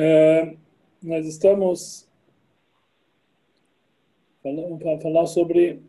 [0.00, 0.56] É,
[1.02, 2.08] nós estamos
[4.40, 5.82] falando, para falar sobre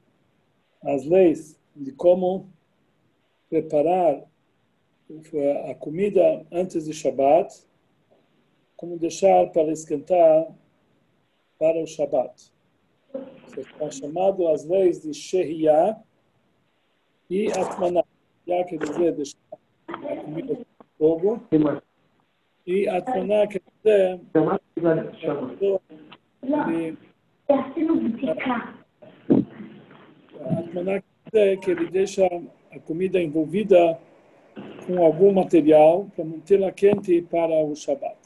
[0.82, 2.50] as leis de como
[3.52, 4.26] preparar
[5.70, 7.54] a comida antes de Shabat,
[8.76, 10.56] como deixar para esquentar
[11.60, 12.52] para o Shabat.
[13.48, 16.02] Isso está chamado as leis de Shehiyah
[17.30, 18.04] e Atmaná.
[18.44, 20.66] Shehiyah quer dizer deixar a comida no
[20.98, 21.44] fogo.
[22.66, 23.62] E dizer Atmaná quer
[31.32, 32.26] dizer que ele deixa
[32.72, 34.00] a comida envolvida
[34.86, 38.18] com algum material para mantê-la quente para o Shabat.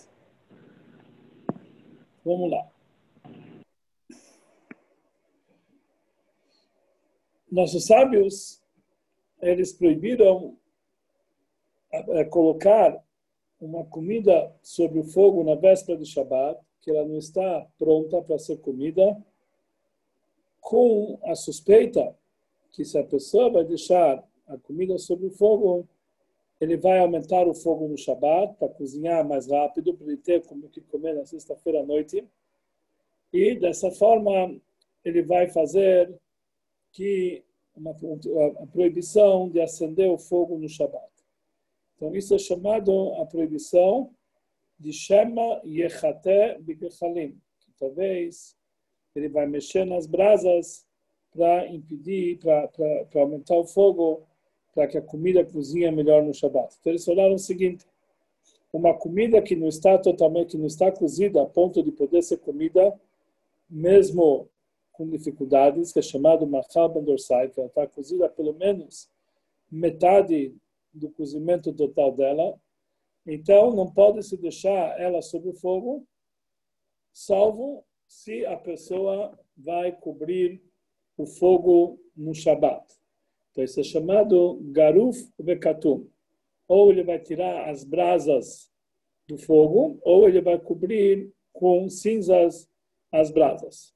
[2.25, 2.67] Vamos lá.
[7.51, 8.63] Nossos sábios,
[9.41, 10.57] eles proibiram
[11.91, 13.02] é, colocar
[13.65, 18.37] uma comida sobre o fogo na véspera do Shabat, que ela não está pronta para
[18.37, 19.17] ser comida,
[20.59, 22.15] com a suspeita
[22.71, 25.87] que se a pessoa vai deixar a comida sobre o fogo,
[26.59, 30.69] ele vai aumentar o fogo no Shabat para cozinhar mais rápido, para ele ter como
[30.69, 32.25] que comer na sexta-feira à noite.
[33.31, 34.55] E dessa forma
[35.03, 36.13] ele vai fazer
[36.91, 37.43] que
[37.75, 41.12] uma, a proibição de acender o fogo no Shabat.
[41.95, 44.11] Então isso é chamado a proibição
[44.79, 48.55] de Shema Yechate Bigechalim, que talvez
[49.15, 50.85] ele vai mexer nas brasas
[51.31, 54.23] para impedir, para aumentar o fogo
[54.73, 56.75] para que a comida cozinhe melhor no Shabat.
[56.79, 57.85] Então eles falaram o seguinte:
[58.71, 62.37] uma comida que não está totalmente, que não está cozida a ponto de poder ser
[62.37, 62.99] comida,
[63.69, 64.49] mesmo
[64.91, 69.09] com dificuldades, que é chamado machal ben dorsai, que ela está cozida pelo menos
[69.71, 70.55] metade
[70.93, 72.59] do cozimento total dela.
[73.25, 76.05] Então não pode se deixar ela sob fogo,
[77.11, 80.61] salvo se a pessoa vai cobrir
[81.17, 82.85] o fogo no Shabat.
[83.51, 86.07] Então, isso é chamado garuf vekatum.
[86.67, 88.71] Ou ele vai tirar as brasas
[89.27, 92.69] do fogo, ou ele vai cobrir com cinzas
[93.11, 93.93] as brasas.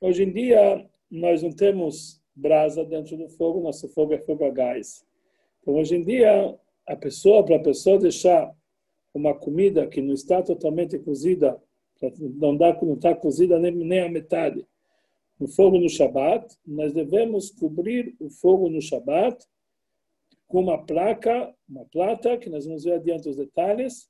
[0.00, 4.50] Hoje em dia, nós não temos brasa dentro do fogo, nosso fogo é fogo a
[4.50, 5.05] gás.
[5.66, 6.56] Então, hoje em dia,
[6.86, 8.54] a pessoa, para a pessoa deixar
[9.12, 11.60] uma comida que não está totalmente cozida,
[12.38, 12.54] não,
[12.94, 14.64] está cozida nem, nem a metade,
[15.40, 19.44] no fogo no Shabat, nós devemos cobrir o fogo no Shabat
[20.46, 24.08] com uma placa, uma plata, que nós vamos ver adiante os detalhes.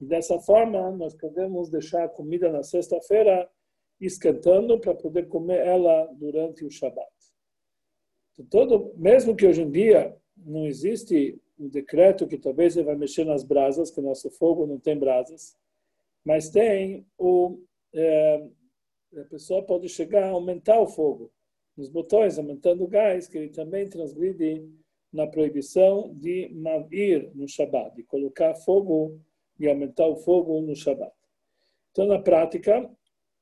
[0.00, 3.50] E dessa forma, nós podemos deixar a comida na sexta-feira
[4.00, 7.10] esquentando para poder comer ela durante o Shabat.
[8.34, 12.96] Então, todo, mesmo que hoje em dia não existe um decreto que talvez ele vai
[12.96, 15.56] mexer nas brasas, que o nosso fogo não tem brasas,
[16.24, 17.58] mas tem o
[17.92, 18.44] é,
[19.20, 21.30] a pessoa pode chegar a aumentar o fogo
[21.76, 24.68] nos botões, aumentando o gás, que ele também transgride
[25.12, 26.50] na proibição de
[26.90, 29.20] ir no Shabat, de colocar fogo
[29.58, 31.14] e aumentar o fogo no Shabat.
[31.92, 32.90] Então, na prática,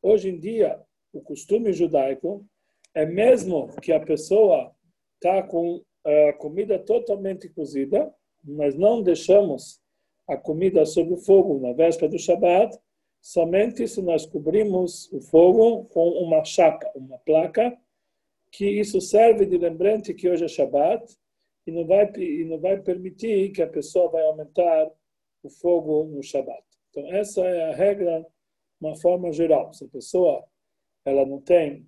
[0.03, 0.79] hoje em dia,
[1.13, 2.47] o costume judaico
[2.95, 4.75] é mesmo que a pessoa
[5.15, 9.81] está com a comida totalmente cozida, mas não deixamos
[10.27, 12.77] a comida sob o fogo na véspera do Shabat,
[13.21, 17.77] somente se nós cobrimos o fogo com uma chapa, uma placa,
[18.51, 21.17] que isso serve de lembrante que hoje é Shabbat
[21.67, 24.91] e não vai e não vai permitir que a pessoa vai aumentar
[25.43, 26.63] o fogo no Shabbat.
[26.91, 28.27] Então essa é a regra,
[28.81, 29.73] uma forma geral.
[29.73, 30.45] Se a pessoa
[31.05, 31.87] ela não tem,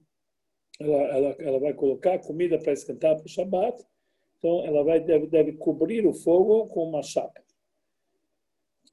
[0.80, 3.84] ela ela, ela vai colocar comida para esquentar para o Shabbat,
[4.44, 7.42] então ela vai deve, deve cobrir o fogo com uma chapa.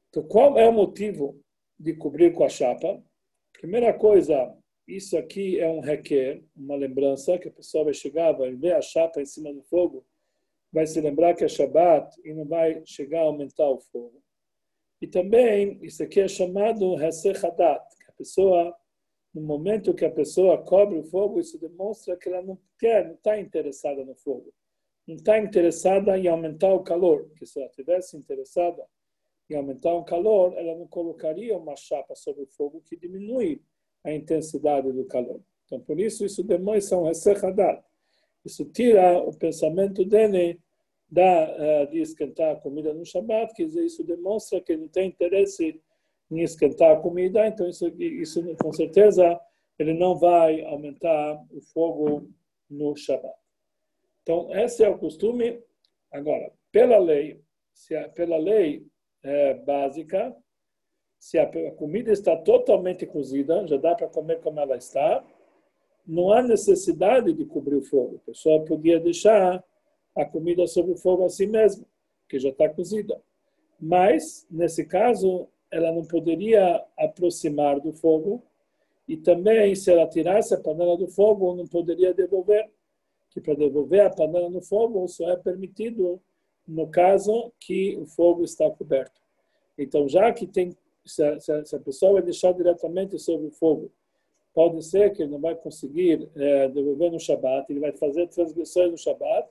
[0.09, 1.37] Então qual é o motivo
[1.77, 3.03] de cobrir com a chapa.
[3.53, 4.55] Primeira coisa,
[4.87, 8.81] isso aqui é um requer, uma lembrança, que a pessoa vai chegar, vai ver a
[8.81, 10.05] chapa em cima do fogo,
[10.71, 14.21] vai se lembrar que é Shabbat e não vai chegar a aumentar o fogo.
[15.01, 18.75] E também, isso aqui é chamado Hadat, que a pessoa,
[19.33, 23.15] no momento que a pessoa cobre o fogo, isso demonstra que ela não quer, não
[23.15, 24.53] está interessada no fogo.
[25.07, 28.85] Não está interessada em aumentar o calor, porque se ela tivesse interessada
[29.49, 33.61] e aumentar o calor, ela não colocaria uma chapa sobre o fogo que diminui
[34.03, 35.41] a intensidade do calor.
[35.65, 37.83] Então, por isso, isso demonstra um Hesechadat.
[38.43, 40.59] Isso tira o pensamento dele
[41.11, 45.09] da, uh, de esquentar a comida no Shabbat, quer dizer, isso demonstra que ele tem
[45.09, 45.79] interesse
[46.31, 49.37] em esquentar a comida, então isso, isso com certeza
[49.77, 52.29] ele não vai aumentar o fogo
[52.69, 53.40] no Shabbat.
[54.21, 55.61] Então, esse é o costume.
[56.11, 57.41] Agora, pela lei,
[57.73, 58.85] se pela lei
[59.23, 60.35] é, básica,
[61.23, 61.45] Se a
[61.75, 65.23] comida está totalmente cozida, já dá para comer como ela está,
[66.03, 68.15] não há necessidade de cobrir o fogo.
[68.17, 69.63] A pessoa podia deixar
[70.15, 71.85] a comida sobre o fogo assim mesmo,
[72.27, 73.21] que já está cozida.
[73.79, 78.43] Mas, nesse caso, ela não poderia aproximar do fogo
[79.07, 82.67] e também, se ela tirasse a panela do fogo, não poderia devolver.
[83.31, 86.21] Que para devolver a panela no fogo só é permitido
[86.67, 89.19] no caso que o fogo está coberto.
[89.77, 90.75] Então, já que tem,
[91.05, 93.91] se a, se a pessoa vai deixar diretamente sobre o fogo,
[94.53, 98.91] pode ser que ele não vai conseguir é, devolver no Shabat, ele vai fazer transgressões
[98.91, 99.49] no Shabat.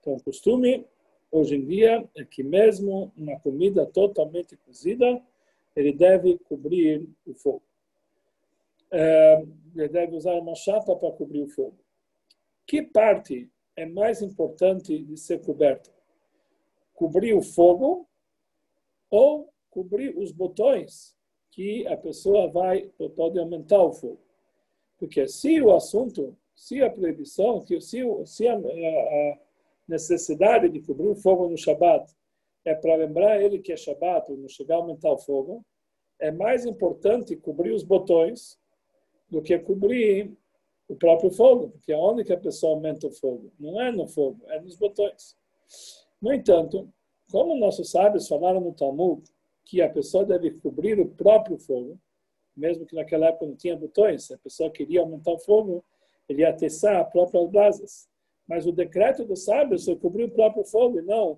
[0.00, 0.84] Então, o costume
[1.30, 5.22] hoje em dia é que mesmo uma comida totalmente cozida,
[5.74, 7.62] ele deve cobrir o fogo.
[8.90, 9.44] É,
[9.76, 11.76] ele deve usar uma chapa para cobrir o fogo.
[12.70, 15.90] Que parte é mais importante de ser coberta?
[16.94, 18.08] Cobrir o fogo
[19.10, 21.16] ou cobrir os botões
[21.50, 24.20] que a pessoa vai pode aumentar o fogo?
[24.96, 27.80] Porque se o assunto, se a proibição, se,
[28.24, 29.38] se a, a
[29.88, 32.14] necessidade de cobrir o fogo no Shabat
[32.64, 35.66] é para lembrar ele que é Shabat, não chegar a aumentar o fogo,
[36.20, 38.60] é mais importante cobrir os botões
[39.28, 40.38] do que cobrir
[40.90, 43.52] o próprio fogo, porque aonde que a pessoa aumenta o fogo?
[43.60, 45.36] Não é no fogo, é nos botões.
[46.20, 46.92] No entanto,
[47.30, 49.22] como nossos sábios falaram no Talmud
[49.64, 51.96] que a pessoa deve cobrir o próprio fogo,
[52.56, 55.84] mesmo que naquela época não tinha botões, se a pessoa queria aumentar o fogo,
[56.28, 58.08] ele ia atiçar as próprias brasas.
[58.48, 61.34] Mas o decreto dos sábios foi cobrir o próprio fogo e não,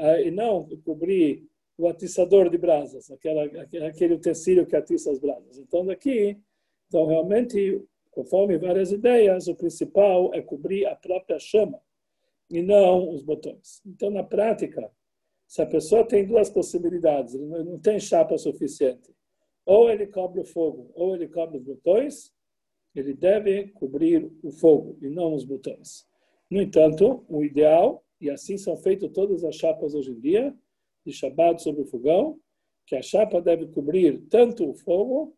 [0.00, 1.46] uh, e não cobrir
[1.78, 3.44] o atiçador de brasas, aquela,
[3.86, 5.56] aquele utensílio que atiça as brasas.
[5.56, 6.36] Então, daqui,
[6.88, 11.80] então realmente, conforme várias ideias, o principal é cobrir a própria chama
[12.50, 13.80] e não os botões.
[13.86, 14.90] Então, na prática,
[15.46, 19.14] se a pessoa tem duas possibilidades, ele não tem chapa suficiente,
[19.64, 22.32] ou ele cobre o fogo, ou ele cobre os botões,
[22.94, 26.06] ele deve cobrir o fogo e não os botões.
[26.50, 30.54] No entanto, o ideal, e assim são feitas todas as chapas hoje em dia,
[31.04, 32.38] de Shabbat sobre o fogão,
[32.86, 35.36] que a chapa deve cobrir tanto o fogo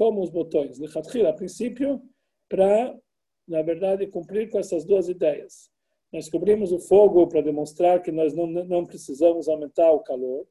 [0.00, 0.78] como os botões.
[0.78, 2.00] Lechatchil, a princípio,
[2.48, 2.98] para,
[3.46, 5.70] na verdade, cumprir com essas duas ideias.
[6.10, 10.46] Nós cobrimos o fogo para demonstrar que nós não, não precisamos aumentar o calor.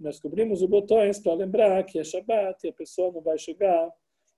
[0.00, 3.88] Nós cobrimos os botões para lembrar que é Shabbat e a pessoa não vai chegar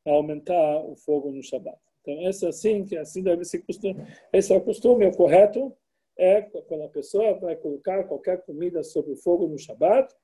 [0.07, 1.79] a aumentar o fogo no Shabbat.
[2.03, 4.05] Então, esse é assim, que assim deve ser costume.
[4.31, 5.75] Esse é o costume, o correto
[6.19, 10.15] é quando a pessoa vai colocar qualquer comida sobre o fogo no Shabat,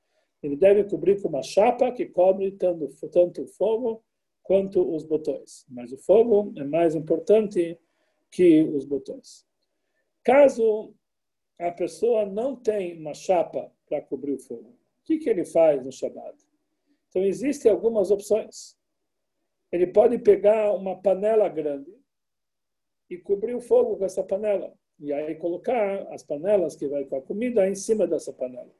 [0.43, 4.05] ele deve cobrir com uma chapa que cobre tanto, tanto o fogo
[4.47, 5.67] quanto os botões.
[5.69, 7.79] Mas o fogo é mais importante
[8.31, 9.47] que os botões.
[10.25, 10.95] Caso
[11.59, 15.85] a pessoa não tem uma chapa para cobrir o fogo, o que, que ele faz
[15.85, 16.37] no Shabat?
[17.09, 18.77] Então, existem algumas opções
[19.71, 21.93] ele pode pegar uma panela grande
[23.11, 24.73] e cobrir o fogo com essa panela.
[24.99, 28.75] E aí colocar as panelas que vai com a comida em cima dessa panela.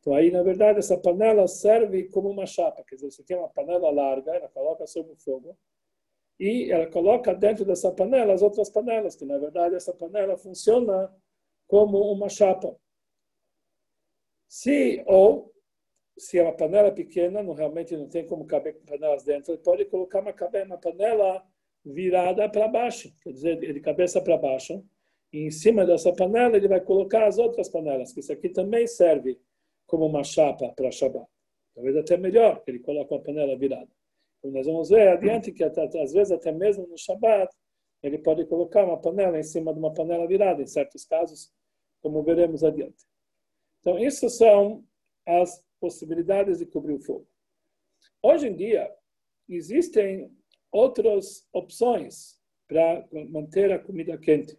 [0.00, 2.82] Então aí, na verdade, essa panela serve como uma chapa.
[2.84, 5.56] Quer dizer, você tem uma panela larga, ela coloca sobre o fogo
[6.38, 11.14] e ela coloca dentro dessa panela as outras panelas, que na verdade essa panela funciona
[11.68, 12.74] como uma chapa.
[14.48, 15.52] Se ou
[16.16, 19.84] se é uma panela pequena, não, realmente não tem como caber panelas dentro, ele pode
[19.84, 21.46] colocar uma, uma panela
[21.84, 24.84] virada para baixo, quer dizer, de cabeça para baixo.
[25.32, 28.86] E em cima dessa panela ele vai colocar as outras panelas, que isso aqui também
[28.86, 29.38] serve
[29.90, 31.26] como uma chapa para Shabbat.
[31.74, 33.88] Talvez até melhor, que ele coloca uma panela virada.
[34.38, 37.52] Então nós vamos ver adiante que até, às vezes até mesmo no Shabbat
[38.02, 41.52] ele pode colocar uma panela em cima de uma panela virada, em certos casos,
[42.00, 43.04] como veremos adiante.
[43.80, 44.84] Então, isso são
[45.26, 47.26] as possibilidades de cobrir o fogo.
[48.22, 48.90] Hoje em dia,
[49.48, 50.30] existem
[50.70, 54.58] outras opções para manter a comida quente.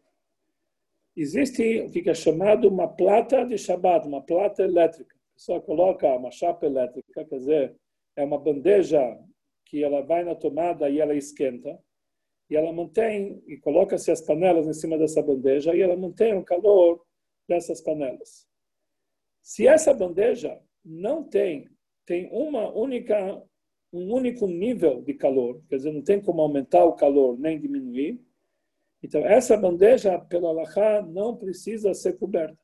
[1.15, 5.15] Existe o que é chamado uma plata de Shabbat, uma plata elétrica.
[5.41, 7.75] Pessoa coloca uma chapa elétrica, quer dizer,
[8.15, 9.19] é uma bandeja
[9.65, 11.79] que ela vai na tomada e ela esquenta,
[12.47, 16.43] e ela mantém, e coloca-se as panelas em cima dessa bandeja, e ela mantém o
[16.43, 17.03] calor
[17.49, 18.47] dessas panelas.
[19.41, 21.67] Se essa bandeja não tem,
[22.05, 23.43] tem uma única,
[23.91, 28.21] um único nível de calor, quer dizer, não tem como aumentar o calor nem diminuir.
[29.01, 32.61] Então, essa bandeja, pelo Allahá, não precisa ser coberta.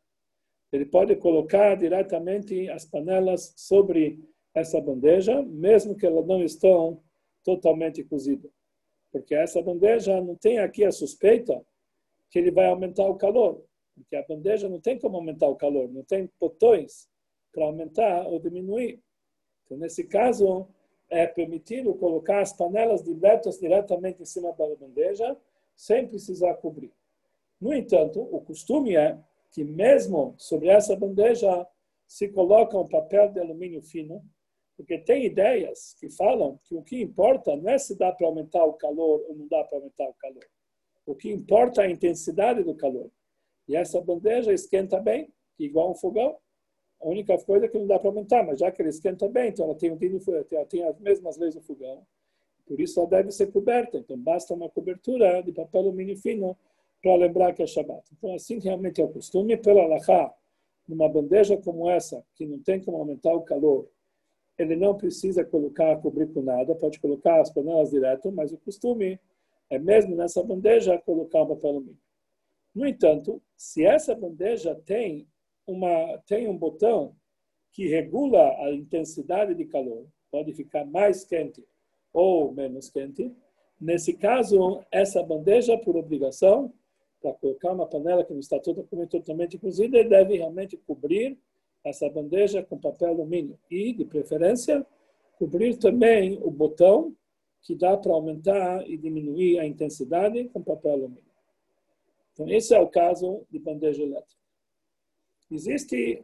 [0.72, 4.20] Ele pode colocar diretamente as panelas sobre
[4.54, 7.02] essa bandeja, mesmo que elas não estão
[7.44, 8.52] totalmente cozidas.
[9.12, 11.66] Porque essa bandeja não tem aqui a suspeita
[12.30, 13.64] que ele vai aumentar o calor.
[13.96, 17.10] Porque a bandeja não tem como aumentar o calor, não tem botões
[17.52, 19.02] para aumentar ou diminuir.
[19.66, 20.68] Então, nesse caso,
[21.10, 25.36] é permitido colocar as panelas diretas diretamente em cima da bandeja,
[25.76, 26.92] sem precisar cobrir.
[27.60, 29.18] No entanto, o costume é
[29.52, 31.68] que mesmo sobre essa bandeja
[32.08, 34.24] se coloca um papel de alumínio fino,
[34.76, 38.64] porque tem ideias que falam que o que importa não é se dá para aumentar
[38.64, 40.46] o calor ou não dá para aumentar o calor.
[41.06, 43.10] O que importa é a intensidade do calor.
[43.68, 46.38] E essa bandeja esquenta bem, igual um fogão.
[47.02, 49.50] A única coisa é que não dá para aumentar, mas já que ele esquenta bem,
[49.50, 49.90] então ela tem,
[50.52, 52.06] ela tem as mesmas leis do fogão.
[52.66, 53.98] Por isso ela deve ser coberta.
[53.98, 56.58] Então basta uma cobertura de papel alumínio fino
[57.02, 58.04] para lembrar que é Shabbat.
[58.14, 59.58] Então assim realmente é o costume.
[59.58, 60.34] Pela Allahá,
[60.88, 63.90] numa bandeja como essa, que não tem como aumentar o calor,
[64.58, 69.20] ele não precisa colocar, cobrir com nada, pode colocar as panelas direto, mas o costume
[69.70, 72.00] é mesmo nessa bandeja colocar um papel alumínio.
[72.74, 75.28] No entanto, se essa bandeja tem
[75.66, 77.16] uma tem um botão
[77.72, 81.64] que regula a intensidade de calor, pode ficar mais quente
[82.14, 83.32] ou menos quente.
[83.80, 86.74] Nesse caso, essa bandeja, por obrigação,
[87.28, 91.38] para colocar uma panela que não está totalmente cozida, deve realmente cobrir
[91.84, 94.86] essa bandeja com papel alumínio e, de preferência,
[95.38, 97.16] cobrir também o botão
[97.62, 101.24] que dá para aumentar e diminuir a intensidade com papel alumínio.
[102.34, 104.42] Então, esse é o caso de bandeja elétrica.
[105.50, 106.24] Existe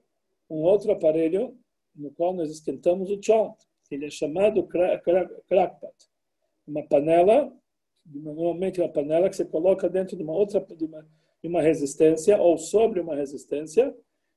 [0.49, 1.57] um outro aparelho
[1.95, 5.93] no qual nós esquentamos o que ele é chamado crackpot.
[6.67, 7.53] Uma panela,
[8.05, 11.07] normalmente uma panela que você coloca dentro de uma outra de uma,
[11.41, 13.95] de uma resistência ou sobre uma resistência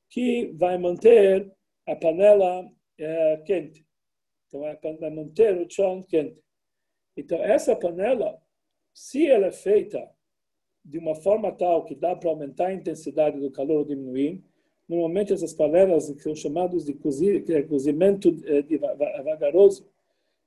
[0.09, 1.51] que vai manter
[1.87, 2.69] a panela
[2.99, 3.85] é, quente.
[4.47, 6.39] Então, vai manter o chão quente.
[7.17, 8.41] Então, essa panela,
[8.95, 10.09] se ela é feita
[10.85, 14.45] de uma forma tal que dá para aumentar a intensidade do calor ou diminuir,
[14.89, 16.93] normalmente essas panelas que são chamadas de
[17.53, 19.89] é cozimento é, vagaroso,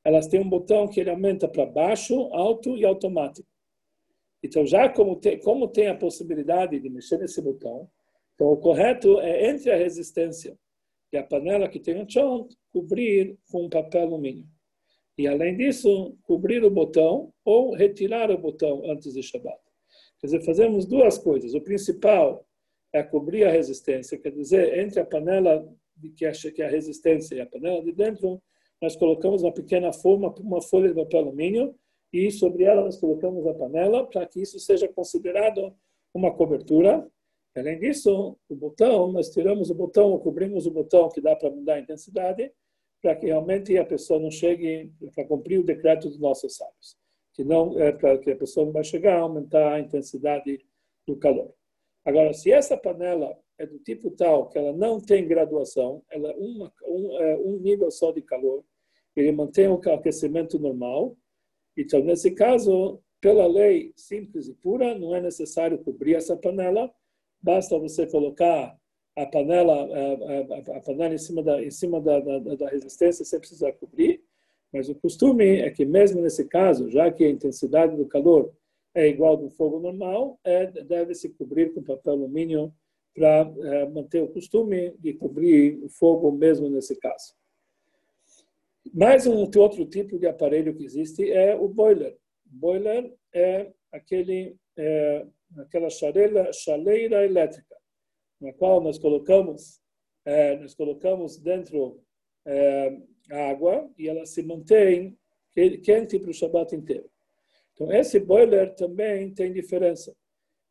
[0.03, 3.47] elas têm um botão que ele aumenta para baixo, alto e automático.
[4.43, 7.89] Então, já como tem, como tem a possibilidade de mexer nesse botão,
[8.35, 10.57] então o correto é entre a resistência
[11.11, 14.45] e a panela que tem o chão, cobrir com um papel alumínio.
[15.17, 19.59] E, além disso, cobrir o botão ou retirar o botão antes de Shabbat.
[20.19, 21.53] Quer dizer, fazemos duas coisas.
[21.53, 22.47] O principal
[22.93, 25.67] é cobrir a resistência, quer dizer, entre a panela
[26.15, 28.41] que é, que a resistência e a panela de dentro,
[28.81, 31.75] nós colocamos uma pequena forma, uma folha de papel alumínio,
[32.11, 35.73] e sobre ela nós colocamos a panela para que isso seja considerado
[36.13, 37.07] uma cobertura.
[37.55, 41.75] Além disso, o botão, nós tiramos o botão, cobrimos o botão que dá para mudar
[41.75, 42.51] a intensidade,
[43.01, 46.97] para que realmente a pessoa não chegue para cumprir o decreto dos nossos sábios,
[47.33, 50.65] que não é para que a pessoa não vai chegar a aumentar a intensidade
[51.07, 51.53] do calor.
[52.05, 56.35] Agora, se essa panela é do tipo tal que ela não tem graduação, ela é
[56.35, 58.63] uma, um, é um nível só de calor,
[59.15, 61.15] ele mantém o aquecimento normal,
[61.79, 66.91] então, nesse caso, pela lei simples e pura, não é necessário cobrir essa panela,
[67.41, 68.77] basta você colocar
[69.15, 73.39] a panela, a, a, panela em cima, da, em cima da, da, da, resistência sem
[73.39, 74.21] precisar cobrir,
[74.73, 78.53] mas o costume é que mesmo nesse caso, já que a intensidade do calor
[78.93, 82.73] é igual do fogo normal, é, deve se cobrir com papel alumínio
[83.19, 87.35] para é, manter o costume de cobrir o fogo mesmo nesse caso.
[88.93, 92.17] Mais um outro tipo de aparelho que existe é o boiler.
[92.45, 97.75] Boiler é aquele é, aquela chaleira, chaleira elétrica
[98.39, 99.81] na qual nós colocamos
[100.23, 102.01] é, nós colocamos dentro
[102.45, 102.97] é,
[103.31, 105.17] água e ela se mantém
[105.83, 107.09] quente para o Shabat inteiro.
[107.73, 110.15] Então, esse boiler também tem diferença.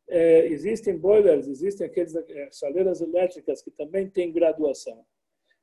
[0.09, 5.05] É, existem boilers, existem aqueles é, chaleiras elétricas que também têm graduação.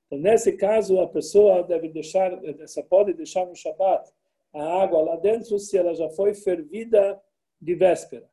[0.07, 2.31] Então, nesse caso, a pessoa deve deixar,
[2.67, 4.09] só pode deixar no Shabat
[4.55, 7.21] a água lá dentro se ela já foi fervida
[7.61, 8.29] de véspera.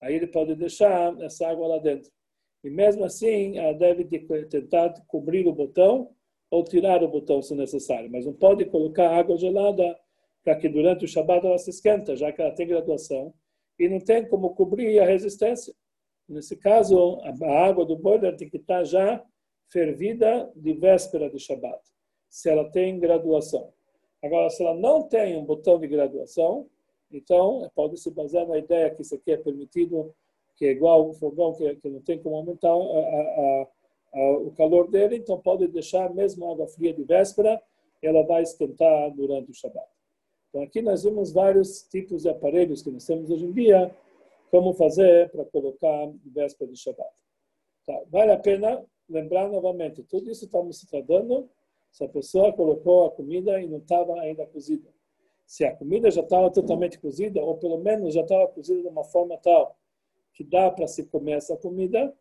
[0.00, 2.10] Aí ele pode deixar essa água lá dentro.
[2.62, 4.04] E mesmo assim, ela deve
[4.48, 6.14] tentar cobrir o botão
[6.50, 8.10] ou tirar o botão se necessário.
[8.10, 9.98] Mas não pode colocar água gelada
[10.44, 13.34] para que durante o Shabat ela se esquenta, já que ela tem graduação.
[13.78, 15.74] E não tem como cobrir a resistência.
[16.28, 19.24] Nesse caso, a água do boiler tem que estar já
[19.68, 21.80] fervida de véspera de Shabat,
[22.28, 23.72] se ela tem graduação.
[24.22, 26.68] Agora, se ela não tem um botão de graduação,
[27.10, 30.14] então pode se basear na ideia que isso aqui é permitido
[30.56, 33.68] que é igual um fogão que, que não tem como aumentar a, a,
[34.14, 37.62] a, o calor dele, então pode deixar mesmo água fria de véspera,
[38.02, 39.86] ela vai esquentar durante o Shabat.
[40.48, 43.94] Então aqui nós vimos vários tipos de aparelhos que nós temos hoje em dia,
[44.50, 47.10] como fazer para colocar véspera de Shabat.
[47.86, 51.48] Tá, vale a pena lembrar novamente, tudo isso estamos tratando
[51.92, 54.90] Se a pessoa colocou a comida e não estava ainda cozida.
[55.46, 59.04] Se a comida já estava totalmente cozida, ou pelo menos já estava cozida de uma
[59.04, 59.76] forma tal
[60.34, 62.12] que dá para se comer essa comida,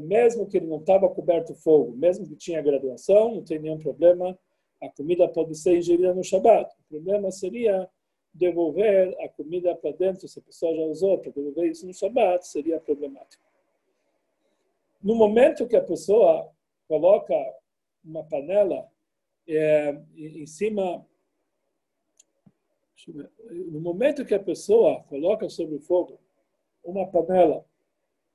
[0.00, 4.38] mesmo que ele não estava coberto fogo, mesmo que tinha graduação, não tem nenhum problema,
[4.82, 6.74] a comida pode ser ingerida no Shabat.
[6.74, 7.88] O problema seria
[8.34, 12.46] devolver a comida para dentro, se a pessoa já usou, para devolver isso no Shabat,
[12.46, 13.42] seria problemático.
[15.02, 16.50] No momento que a pessoa
[16.88, 17.34] coloca
[18.04, 18.88] uma panela
[19.48, 21.06] é, em cima.
[23.50, 26.20] No momento que a pessoa coloca sobre o fogo
[26.84, 27.64] uma panela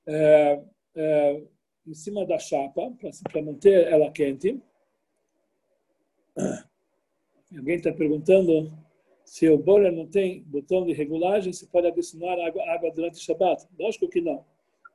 [0.05, 0.61] é,
[0.95, 1.43] é,
[1.85, 2.93] em cima da chapa,
[3.31, 4.61] para manter ela quente,
[7.55, 8.71] alguém está perguntando
[9.25, 13.21] se o boiler não tem botão de regulagem, se pode adicionar água, água durante o
[13.21, 13.67] Shabat.
[13.77, 14.45] Lógico que não.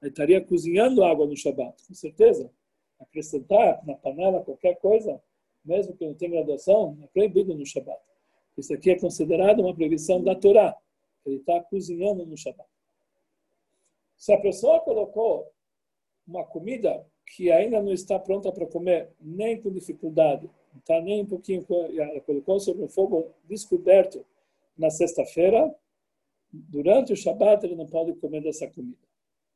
[0.01, 2.51] Ele estaria cozinhando água no Shabat, com certeza.
[2.99, 5.21] Acrescentar na panela qualquer coisa,
[5.65, 8.01] mesmo que não tenha graduação, é proibido no Shabat.
[8.57, 10.77] Isso aqui é considerado uma proibição da Torá.
[11.25, 12.69] Ele está cozinhando no Shabat.
[14.17, 15.53] Se a pessoa colocou
[16.27, 21.23] uma comida que ainda não está pronta para comer, nem com dificuldade, não está nem
[21.23, 21.65] um pouquinho,
[21.97, 24.25] ela colocou sobre o fogo descoberto
[24.77, 25.75] na sexta-feira,
[26.53, 28.99] durante o Shabat ele não pode comer dessa comida.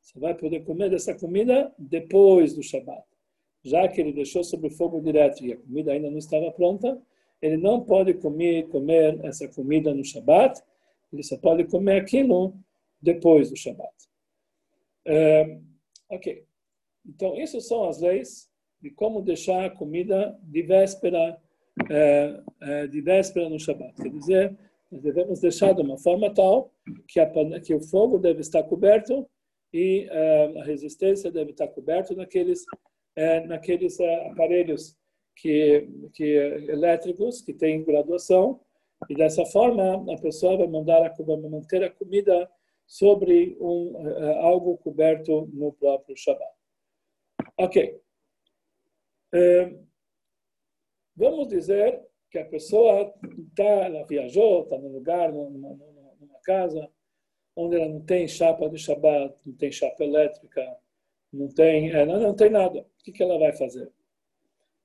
[0.01, 3.03] Você vai poder comer dessa comida depois do Shabat.
[3.63, 7.01] Já que ele deixou sobre o fogo direto e a comida ainda não estava pronta,
[7.41, 10.61] ele não pode comer, comer essa comida no Shabat,
[11.11, 12.53] ele só pode comer aquilo
[13.01, 13.93] depois do Shabat.
[15.05, 15.59] É,
[16.09, 16.45] ok.
[17.05, 18.46] Então, essas são as leis
[18.81, 21.37] de como deixar a comida de véspera,
[21.89, 23.95] é, é, de véspera no Shabat.
[23.95, 24.57] Quer dizer,
[24.91, 26.71] nós devemos deixar de uma forma tal
[27.07, 29.27] que, a, que o fogo deve estar coberto
[29.73, 32.63] e uh, a resistência deve estar coberta naqueles
[33.47, 34.95] naqueles aparelhos
[35.35, 36.23] que que
[36.69, 38.61] elétricos que têm graduação
[39.09, 42.49] e dessa forma a pessoa vai mandar a, vai manter a comida
[42.85, 44.07] sobre um
[44.39, 46.53] algo coberto no próprio Shabbat.
[47.57, 47.99] Ok.
[51.15, 53.13] Vamos dizer que a pessoa
[53.49, 55.69] está, ela viajou, está num lugar, numa,
[56.19, 56.89] numa casa,
[57.55, 60.77] onde ela não tem chapa de Shabbat, não tem chapa elétrica,
[61.31, 62.81] não tem, ela não tem nada.
[62.81, 63.91] O que, que ela vai fazer?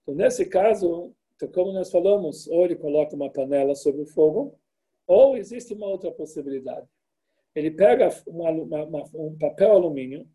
[0.02, 4.58] Então, nesse caso, então, como nós falamos, ou ele coloca uma panela sobre o fogo,
[5.06, 6.86] ou existe uma outra possibilidade.
[7.54, 10.26] Ele pega uma, uma, um papel alumínio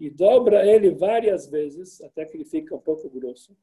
[0.00, 3.54] e dobra ele várias vezes, até que ele fica um pouco grosso.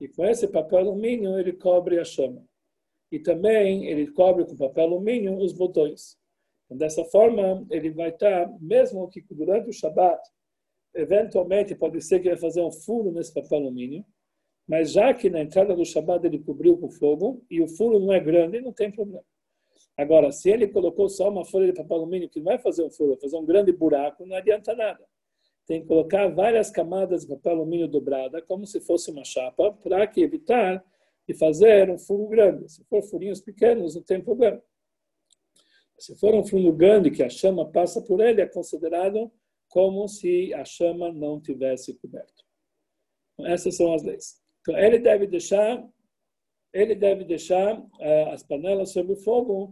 [0.00, 2.44] E com esse papel alumínio, ele cobre a chama.
[3.12, 6.18] E também ele cobre com papel alumínio os botões.
[6.66, 10.20] Então, dessa forma, ele vai estar, mesmo que durante o Shabat,
[10.94, 14.04] eventualmente pode ser que ele vai fazer um furo nesse papel alumínio,
[14.66, 18.12] mas já que na entrada do Shabat ele cobriu com fogo e o furo não
[18.12, 19.24] é grande, não tem problema.
[19.96, 22.90] Agora, se ele colocou só uma folha de papel alumínio que não vai fazer um
[22.90, 25.06] furo, vai fazer um grande buraco, não adianta nada.
[25.68, 30.06] Tem que colocar várias camadas de papel alumínio dobrada, como se fosse uma chapa, para
[30.06, 30.82] que evitar
[31.28, 32.72] de fazer um furo grande.
[32.72, 34.62] Se for furinhos pequenos, não tem problema.
[35.98, 39.30] Se for um fundo grande que a chama passa por ele, é considerado
[39.68, 42.44] como se a chama não tivesse coberto.
[43.34, 44.40] Então, essas são as leis.
[44.62, 45.86] Então, ele deve deixar,
[46.72, 49.70] ele deve deixar uh, as panelas sob o fogo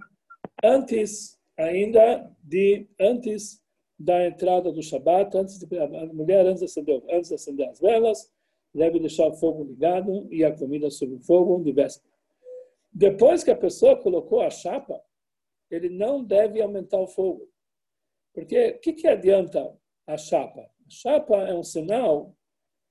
[0.62, 3.64] antes ainda de antes
[3.98, 7.80] da entrada do Shabat, antes de, a mulher antes de acender, antes de acender as
[7.80, 8.30] velas,
[8.74, 12.14] deve deixar o fogo ligado e a comida sob o fogo de véspera.
[12.92, 15.02] Depois que a pessoa colocou a chapa,
[15.70, 17.48] ele não deve aumentar o fogo.
[18.34, 19.74] Porque o que, que adianta
[20.06, 20.60] a chapa?
[20.60, 22.34] A chapa é um sinal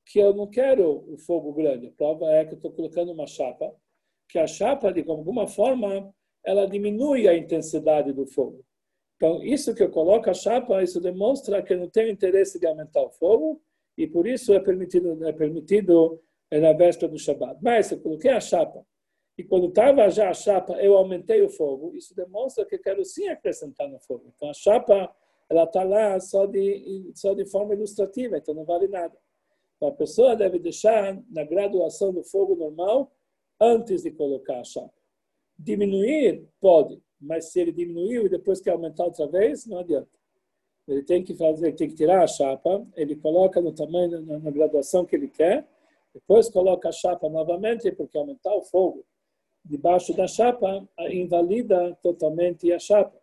[0.05, 1.87] que eu não quero o fogo grande.
[1.87, 3.73] A prova é que eu estou colocando uma chapa,
[4.29, 6.13] que a chapa, de alguma forma,
[6.43, 8.63] ela diminui a intensidade do fogo.
[9.15, 13.01] Então, isso que eu coloco a chapa, isso demonstra que não tenho interesse de aumentar
[13.01, 13.61] o fogo,
[13.97, 17.59] e por isso é permitido, é permitido na véspera do Shabbat.
[17.61, 18.85] Mas eu coloquei a chapa
[19.37, 21.93] e quando estava já a chapa, eu aumentei o fogo.
[21.93, 24.31] Isso demonstra que quero sim acrescentar no fogo.
[24.33, 25.13] Então a chapa,
[25.49, 29.17] ela está lá só de, só de forma ilustrativa, então não vale nada.
[29.75, 33.11] Então a pessoa deve deixar na graduação do fogo normal
[33.59, 34.93] antes de colocar a chapa.
[35.57, 40.09] Diminuir pode, mas se ele diminuiu e depois quer aumentar outra vez, não adianta.
[40.87, 44.51] Ele tem que fazer, tem que tirar a chapa, ele coloca no tamanho, na, na
[44.51, 45.67] graduação que ele quer,
[46.13, 49.03] depois coloca a chapa novamente, porque aumentar o fogo
[49.65, 53.19] debaixo da chapa invalida totalmente a chapa.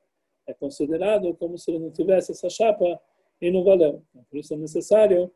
[0.46, 3.00] É considerado como se ele não tivesse essa chapa
[3.40, 4.02] e não valeu.
[4.10, 5.30] Então, por isso é necessário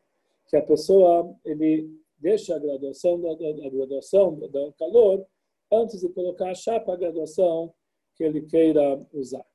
[0.47, 5.25] que a pessoa ele deixa a graduação da, graduação do calor
[5.71, 7.73] antes de colocar a chapa, a graduação
[8.17, 9.45] que ele queira usar.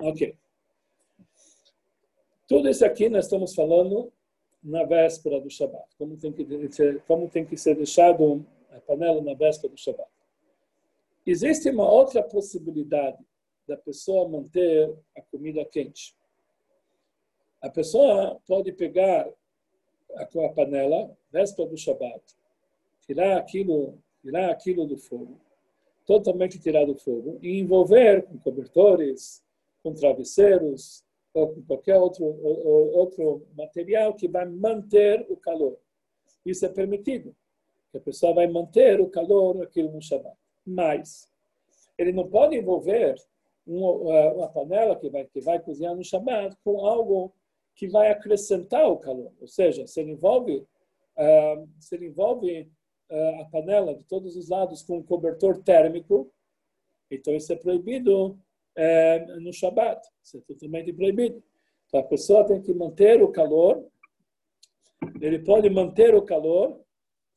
[0.00, 0.36] Ok.
[2.48, 4.12] Tudo isso aqui nós estamos falando
[4.62, 5.86] na véspera do Shabat.
[5.96, 10.10] Como tem que ser, como tem que ser deixado a panela na véspera do Shabat.
[11.24, 13.24] Existe uma outra possibilidade
[13.66, 16.14] da pessoa manter a comida quente.
[17.60, 19.28] A pessoa pode pegar
[20.16, 22.22] a, panela, véspera do Shabat,
[23.06, 25.40] tirar aquilo, tirar aquilo do fogo,
[26.06, 29.42] totalmente tirar do fogo, e envolver com cobertores,
[29.82, 35.76] com travesseiros, ou com qualquer outro, ou, outro material que vai manter o calor.
[36.44, 37.34] Isso é permitido.
[37.94, 40.36] A pessoa vai manter o calor aquilo no Shabat.
[40.64, 41.28] Mas
[41.98, 43.16] ele não pode envolver
[43.66, 47.32] uma panela que vai, que vai cozinhar no Shabat com algo
[47.74, 49.32] que vai acrescentar o calor.
[49.40, 52.70] Ou seja, se ele envolve, uh, se ele envolve
[53.10, 56.32] a panela de todos os lados com um cobertor térmico,
[57.10, 60.00] então isso é proibido uh, no Shabat.
[60.22, 61.42] Isso é totalmente proibido.
[61.86, 63.86] Então a pessoa tem que manter o calor.
[65.20, 66.80] Ele pode manter o calor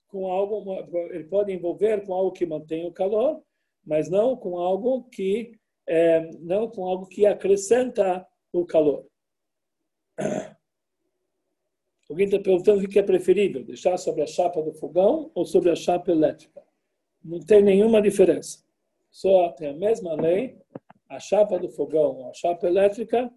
[0.07, 0.73] com algo,
[1.11, 3.43] ele pode envolver com algo que mantém o calor,
[3.85, 5.51] mas não com algo que
[5.87, 9.05] é, não com algo que acrescenta o calor.
[12.09, 15.69] Alguém está perguntando o que é preferível, deixar sobre a chapa do fogão ou sobre
[15.69, 16.63] a chapa elétrica.
[17.23, 18.63] Não tem nenhuma diferença.
[19.11, 20.57] Só tem a mesma lei.
[21.07, 23.31] A chapa do fogão ou a chapa elétrica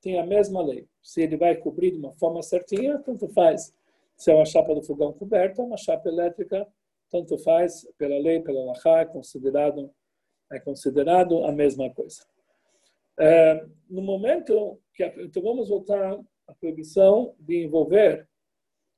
[0.00, 0.88] tem a mesma lei.
[1.00, 3.72] Se ele vai cobrir de uma forma certinha, tanto faz.
[4.16, 6.66] Se é uma chapa do fogão coberta, uma chapa elétrica,
[7.08, 7.86] tanto faz.
[7.96, 9.88] Pela lei, pela Lachá, é considerado,
[10.50, 12.24] é considerado a mesma coisa.
[13.18, 18.28] É, no momento que então vamos voltar à proibição de envolver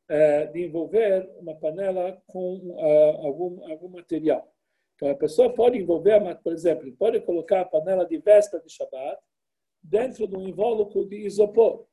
[0.09, 4.51] é, de envolver uma panela com uh, algum algum material.
[4.95, 9.21] Então a pessoa pode envolver, por exemplo, pode colocar a panela de véspera de Shabbat
[9.83, 11.87] dentro de um invólucro de isopor,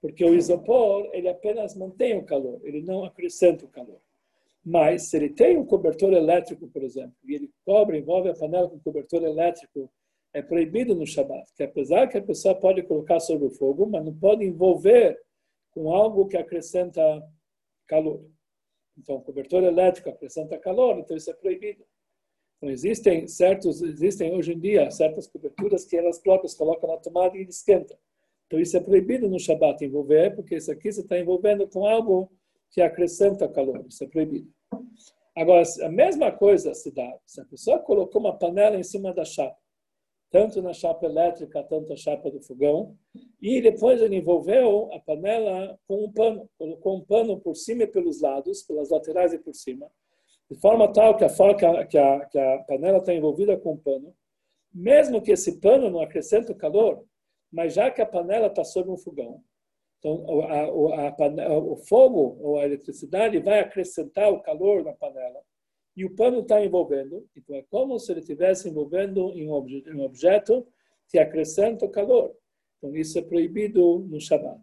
[0.00, 4.00] porque o isopor ele apenas mantém o calor, ele não acrescenta o calor.
[4.64, 8.68] Mas se ele tem um cobertor elétrico, por exemplo, e ele cobre, envolve a panela
[8.68, 9.92] com cobertor elétrico
[10.36, 14.04] é proibido no Shabat, que apesar que a pessoa pode colocar sobre o fogo, mas
[14.04, 15.18] não pode envolver
[15.70, 17.00] com algo que acrescenta
[17.86, 18.22] calor.
[18.98, 21.82] Então, cobertor elétrico acrescenta calor, então isso é proibido.
[22.58, 27.34] Então, existem certos, existem hoje em dia certas coberturas que elas próprias colocam na tomada
[27.38, 27.96] e esquentam.
[28.46, 32.30] Então, isso é proibido no Shabat envolver, porque isso aqui você está envolvendo com algo
[32.70, 33.86] que acrescenta calor.
[33.88, 34.52] Isso é proibido.
[35.34, 37.18] Agora, a mesma coisa se dá.
[37.24, 39.56] Se a pessoa colocou uma panela em cima da chapa,
[40.30, 42.96] tanto na chapa elétrica, tanto na chapa do fogão.
[43.40, 47.86] E depois ele envolveu a panela com um pano, colocou um pano por cima e
[47.86, 49.90] pelos lados, pelas laterais e por cima,
[50.50, 54.14] de forma tal que a, que a, que a panela está envolvida com um pano,
[54.72, 57.04] mesmo que esse pano não acrescente o calor,
[57.50, 59.42] mas já que a panela está sobre um fogão,
[59.98, 65.40] então a, a, a, o fogo ou a eletricidade vai acrescentar o calor na panela
[65.96, 67.26] e o pano está envolvendo.
[67.34, 70.66] Então é como se ele estivesse envolvendo em um objeto,
[71.08, 72.36] que acrescenta calor.
[72.76, 74.60] Então isso é proibido no Shabbat.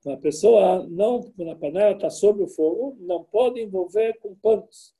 [0.00, 4.34] Então a pessoa não, quando a panela está sobre o fogo, não pode envolver com
[4.34, 4.94] panos.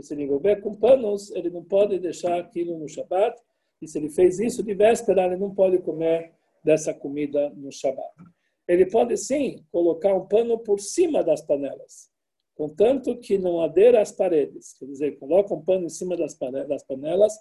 [0.00, 3.36] se ele envolver com panos, ele não pode deixar aquilo no Shabbat.
[3.82, 6.32] E se ele fez isso de véspera, ele não pode comer
[6.64, 8.14] dessa comida no Shabbat.
[8.66, 12.10] Ele pode sim colocar um pano por cima das panelas
[12.58, 14.74] contanto que não adeira às paredes.
[14.76, 17.40] Quer dizer, coloca um pano em cima das panelas,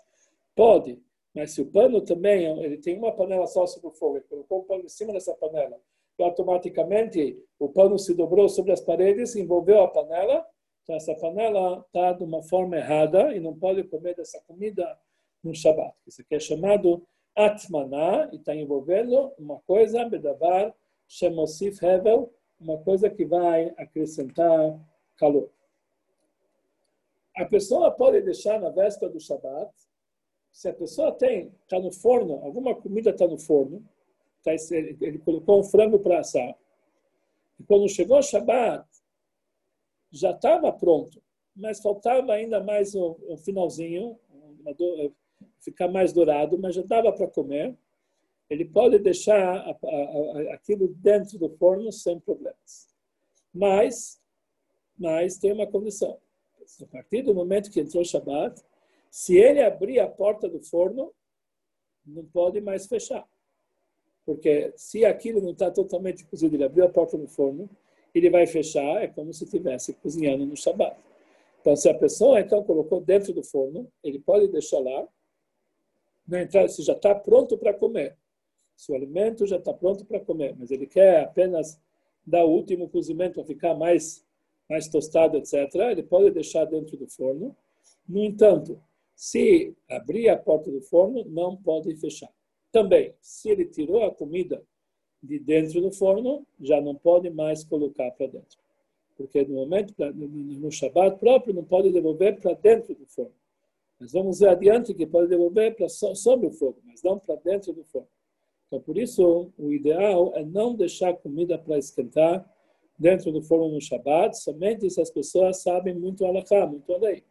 [0.55, 1.01] pode,
[1.33, 4.59] mas se o pano também, ele tem uma panela só sobre o fogo, ele colocou
[4.59, 5.81] um pano em cima dessa panela,
[6.19, 10.45] e automaticamente o pano se dobrou sobre as paredes, envolveu a panela,
[10.83, 14.97] então essa panela está de uma forma errada e não pode comer dessa comida
[15.43, 15.95] no Shabat.
[16.05, 17.03] Isso aqui é chamado
[17.35, 20.73] Atmaná e está envolvendo uma coisa, Bedavar,
[21.07, 24.79] Shemosif Hevel, uma coisa que vai acrescentar
[25.17, 25.49] calor.
[27.35, 29.71] A pessoa pode deixar na véspera do Shabat,
[30.51, 33.87] se a pessoa tem, está no forno, alguma comida está no forno,
[34.43, 36.57] tá, ele colocou um frango para assar,
[37.59, 38.87] e quando chegou o Shabat,
[40.11, 41.21] já estava pronto,
[41.55, 44.17] mas faltava ainda mais um, um finalzinho,
[44.77, 45.13] do,
[45.59, 47.75] ficar mais dourado, mas já dava para comer.
[48.49, 52.87] Ele pode deixar a, a, a, aquilo dentro do forno sem problemas.
[53.53, 54.21] Mas
[54.97, 56.17] mas tem uma condição.
[56.81, 58.61] A partir do momento que entrou o Shabbat,
[59.09, 61.13] se ele abrir a porta do forno,
[62.05, 63.27] não pode mais fechar.
[64.25, 67.69] Porque se aquilo não está totalmente cozido, ele abriu a porta do forno,
[68.13, 70.97] ele vai fechar, é como se estivesse cozinhando no Shabat.
[71.61, 75.07] Então, se a pessoa então colocou dentro do forno, ele pode deixar lá,
[76.27, 78.17] na entrada, se já está pronto para comer.
[78.75, 81.79] Se o alimento já está pronto para comer, mas ele quer apenas
[82.25, 84.25] dar o último cozimento para ficar mais,
[84.69, 85.53] mais tostado, etc.,
[85.91, 87.55] ele pode deixar dentro do forno.
[88.07, 88.79] No entanto,
[89.15, 92.29] se abrir a porta do forno, não pode fechar.
[92.71, 94.63] Também, se ele tirou a comida
[95.23, 98.59] de dentro do forno, já não pode mais colocar para dentro.
[99.15, 103.33] Porque no momento, no Shabbat próprio, não pode devolver para dentro do forno.
[103.99, 107.73] Mas vamos ver adiante que pode devolver para sobre o fogo, mas não para dentro
[107.73, 108.07] do forno.
[108.67, 112.47] Então, por isso, o ideal é não deixar comida para esquentar
[112.97, 117.23] dentro do forno no Shabbat, somente se as pessoas sabem muito alahá, muito a lei.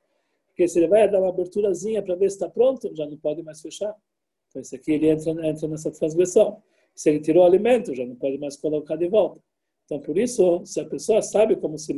[0.46, 3.42] Porque se ele vai dar uma aberturazinha para ver se está pronto, já não pode
[3.42, 3.94] mais fechar.
[4.48, 6.62] Então, esse aqui ele entra, entra nessa transgressão.
[6.94, 9.40] Se ele tirou o alimento, já não pode mais colocar de volta.
[9.84, 11.94] Então, por isso, se a pessoa sabe como, se,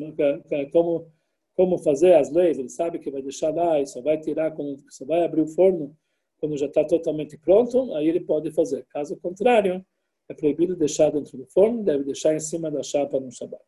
[0.73, 1.11] como,
[1.55, 4.83] como fazer as leis, ele sabe que vai deixar lá e só vai tirar, quando,
[4.91, 5.97] só vai abrir o forno
[6.39, 8.85] quando já está totalmente pronto, aí ele pode fazer.
[8.91, 9.85] Caso contrário,
[10.29, 13.63] é proibido deixar dentro do forno, deve deixar em cima da chapa no Shabat.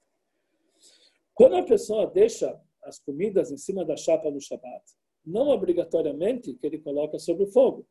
[1.35, 4.85] Quando a pessoa deixa as comidas em cima da chapa no Shabat,
[5.25, 7.87] não obrigatoriamente que ele coloca sobre o fogo.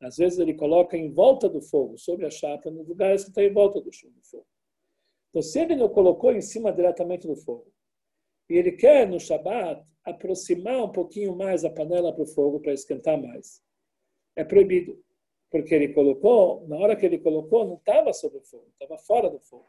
[0.00, 3.42] Às vezes ele coloca em volta do fogo, sobre a chapa, nos lugares que está
[3.42, 4.14] em volta do fogo.
[5.28, 7.72] Então, se ele não colocou em cima diretamente do fogo,
[8.48, 12.72] e ele quer no Shabat aproximar um pouquinho mais a panela para o fogo para
[12.72, 13.62] esquentar mais,
[14.34, 15.00] é proibido.
[15.50, 19.28] Porque ele colocou, na hora que ele colocou, não estava sobre o fogo, estava fora
[19.28, 19.66] do fogo.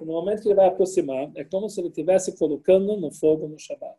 [0.00, 3.48] E no momento que ele vai aproximar, é como se ele estivesse colocando no fogo
[3.48, 3.98] no Shabat.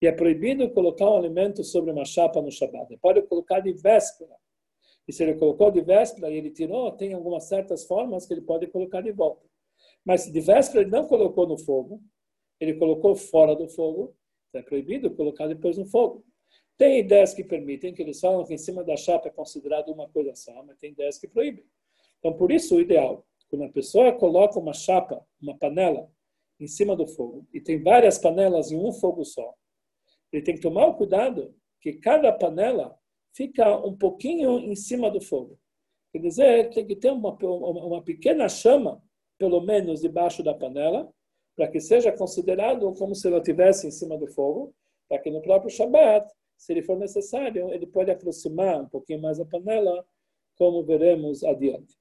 [0.00, 2.92] E é proibido colocar um alimento sobre uma chapa no Shabat.
[2.92, 4.36] Ele pode colocar de véspera.
[5.06, 8.42] E se ele colocou de véspera e ele tirou, tem algumas certas formas que ele
[8.42, 9.46] pode colocar de volta.
[10.04, 12.02] Mas de véspera ele não colocou no fogo,
[12.60, 14.14] ele colocou fora do fogo,
[14.48, 16.24] então é proibido colocar depois no fogo.
[16.76, 20.08] Tem ideias que permitem, que eles falam que em cima da chapa é considerado uma
[20.08, 21.64] coisa só, mas tem ideias que proíbem.
[22.18, 26.10] Então, por isso, o ideal, quando a pessoa coloca uma chapa, uma panela,
[26.58, 29.54] em cima do fogo, e tem várias panelas em um fogo só,
[30.32, 32.98] ele tem que tomar o cuidado que cada panela
[33.34, 35.58] fica um pouquinho em cima do fogo.
[36.12, 39.02] Quer dizer, tem que ter uma, uma pequena chama,
[39.38, 41.12] pelo menos, debaixo da panela,
[41.56, 44.74] para que seja considerado como se ela estivesse em cima do fogo,
[45.08, 49.38] para que no próprio Shabbat se ele for necessário, ele pode aproximar um pouquinho mais
[49.40, 50.06] a panela,
[50.56, 51.98] como veremos adiante.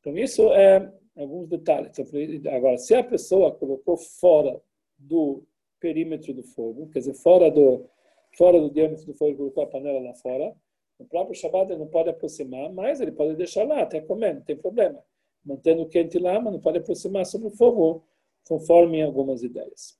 [0.00, 1.98] Então, isso é alguns detalhes.
[1.98, 4.60] Então, agora, se a pessoa colocou fora
[4.96, 5.42] do
[5.80, 7.88] perímetro do fogo, quer dizer, fora do,
[8.36, 10.54] fora do diâmetro do fogo, colocou a panela lá fora,
[10.98, 14.56] no próprio Shabbat não pode aproximar, mas ele pode deixar lá até comer, não tem
[14.56, 15.02] problema.
[15.44, 18.04] Mantendo quente lá, mas não pode aproximar sobre o fogo,
[18.48, 19.98] conforme algumas ideias.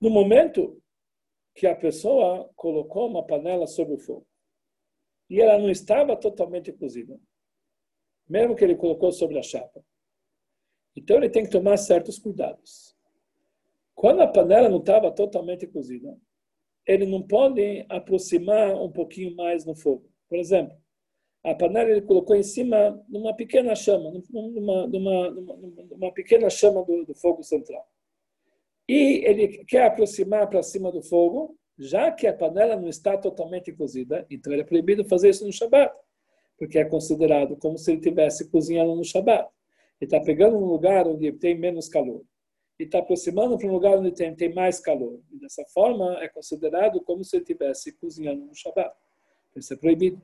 [0.00, 0.79] No momento
[1.54, 4.26] que a pessoa colocou uma panela sobre o fogo
[5.28, 7.18] e ela não estava totalmente cozida,
[8.28, 9.84] mesmo que ele colocou sobre a chapa.
[10.96, 12.96] Então ele tem que tomar certos cuidados.
[13.94, 16.16] Quando a panela não estava totalmente cozida,
[16.84, 20.10] ele não pode aproximar um pouquinho mais no fogo.
[20.28, 20.76] Por exemplo,
[21.44, 25.30] a panela ele colocou em cima de uma pequena chama, numa,
[25.90, 27.88] numa pequena chama do, do fogo central
[28.90, 33.72] e ele quer aproximar para cima do fogo, já que a panela não está totalmente
[33.72, 35.94] cozida, então ele é proibido fazer isso no Shabat,
[36.58, 39.48] porque é considerado como se ele estivesse cozinhando no Shabat.
[40.00, 42.24] Ele está pegando um lugar onde tem menos calor
[42.80, 45.20] e está aproximando para um lugar onde tem, tem mais calor.
[45.32, 48.92] E dessa forma é considerado como se ele estivesse cozinhando no Shabat.
[49.54, 50.20] Isso é proibido.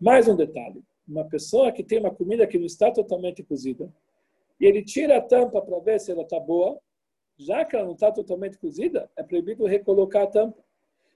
[0.00, 3.92] Mais um detalhe: uma pessoa que tem uma comida que não está totalmente cozida
[4.60, 6.78] e ele tira a tampa para ver se ela está boa,
[7.38, 10.58] já que ela não está totalmente cozida, é proibido recolocar a tampa.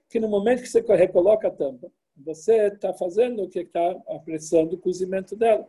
[0.09, 4.75] Que no momento que você recoloca a tampa, você está fazendo o que está apressando
[4.75, 5.67] o cozimento dela.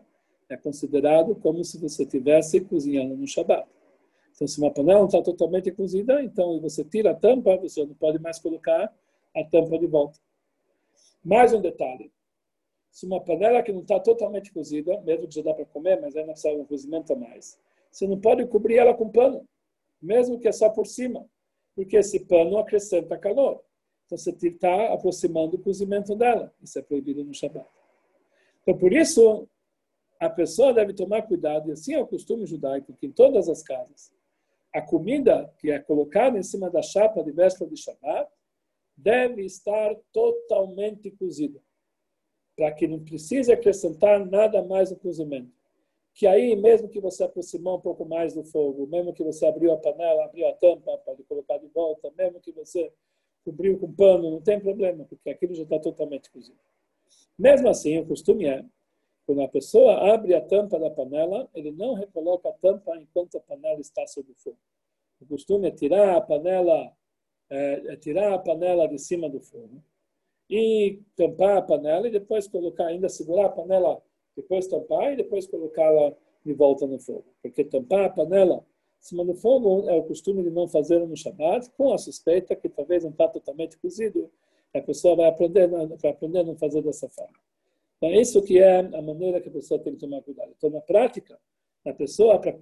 [0.48, 3.66] É considerado como se você estivesse cozinhando no Shabat.
[4.32, 7.94] Então, se uma panela não está totalmente cozida, então você tira a tampa, você não
[7.94, 8.92] pode mais colocar
[9.34, 10.18] a tampa de volta.
[11.24, 12.12] Mais um detalhe.
[12.90, 16.14] Se uma panela que não está totalmente cozida, mesmo que já dá para comer, mas
[16.14, 17.58] ainda precisa de um cozimento a mais,
[17.90, 19.48] você não pode cobrir ela com pano
[20.04, 21.26] mesmo que é só por cima,
[21.74, 23.62] porque esse pano acrescenta calor.
[24.06, 26.54] Então você está aproximando o cozimento dela.
[26.62, 27.66] Isso é proibido no Shabbat.
[28.62, 29.48] Então por isso
[30.20, 33.62] a pessoa deve tomar cuidado, e assim é o costume judaico, que em todas as
[33.62, 34.12] casas,
[34.72, 38.30] a comida que é colocada em cima da chapa de véspera de Shabbat
[38.96, 41.60] deve estar totalmente cozida,
[42.56, 45.52] para que não precise acrescentar nada mais no cozimento.
[46.14, 49.72] Que aí, mesmo que você aproximou um pouco mais do fogo, mesmo que você abriu
[49.72, 52.92] a panela, abriu a tampa, pode colocar de volta, mesmo que você
[53.44, 56.58] cobriu com pano, não tem problema, porque aquilo já está totalmente cozido.
[57.36, 58.64] Mesmo assim, o costume é,
[59.26, 63.40] quando a pessoa abre a tampa da panela, ele não recoloca a tampa enquanto a
[63.40, 64.58] panela está sob o fogo.
[65.20, 66.92] O costume é tirar a panela,
[67.50, 69.82] é, é tirar a panela de cima do fogo
[70.48, 74.00] e tampar a panela e depois colocar, ainda segurar a panela
[74.36, 77.24] depois tampar e depois colocá-la de volta no fogo.
[77.42, 78.64] Porque tampar a panela
[79.00, 82.56] em cima do fogo é o costume de não fazer no Shabbat, com a suspeita
[82.56, 84.30] que talvez não está totalmente cozido.
[84.74, 87.38] A pessoa vai aprender, vai aprender a não fazer dessa forma.
[87.96, 90.52] Então, isso que é a maneira que a pessoa tem que tomar cuidado.
[90.56, 91.38] Então, na prática,
[91.86, 92.58] a pessoa, para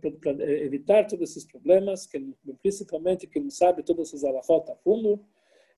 [0.62, 2.18] evitar todos esses problemas, que
[2.61, 5.20] principalmente que não sabe todas essas alafot a fundo,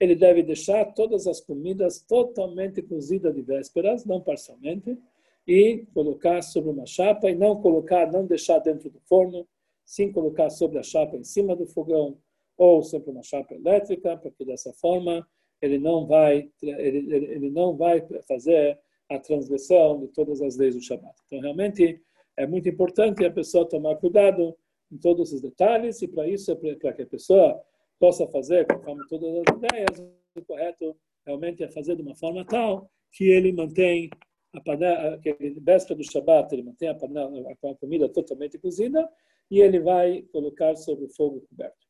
[0.00, 4.98] ele deve deixar todas as comidas totalmente cozidas de vésperas, não parcialmente,
[5.46, 9.46] e colocar sobre uma chapa e não colocar, não deixar dentro do forno,
[9.84, 12.18] sim colocar sobre a chapa em cima do fogão
[12.56, 15.26] ou sobre uma chapa elétrica, porque dessa forma
[15.60, 18.78] ele não vai ele, ele não vai fazer
[19.08, 21.14] a transgressão de todas as leis do Shabbat.
[21.26, 22.00] Então realmente
[22.36, 24.56] é muito importante a pessoa tomar cuidado
[24.90, 27.60] em todos os detalhes e para isso é para que a pessoa
[27.98, 32.90] possa fazer conforme todas as ideias o correto realmente é fazer de uma forma tal
[33.12, 34.10] que ele mantém
[34.54, 39.10] a panela, que véspera do Shabat, ele mantém a panela, a comida totalmente cozida
[39.50, 41.86] e ele vai colocar sobre o fogo coberto.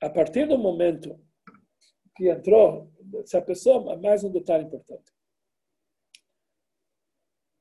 [0.00, 1.18] A partir do momento
[2.16, 2.90] que entrou,
[3.24, 5.12] se a pessoa, mais um detalhe importante.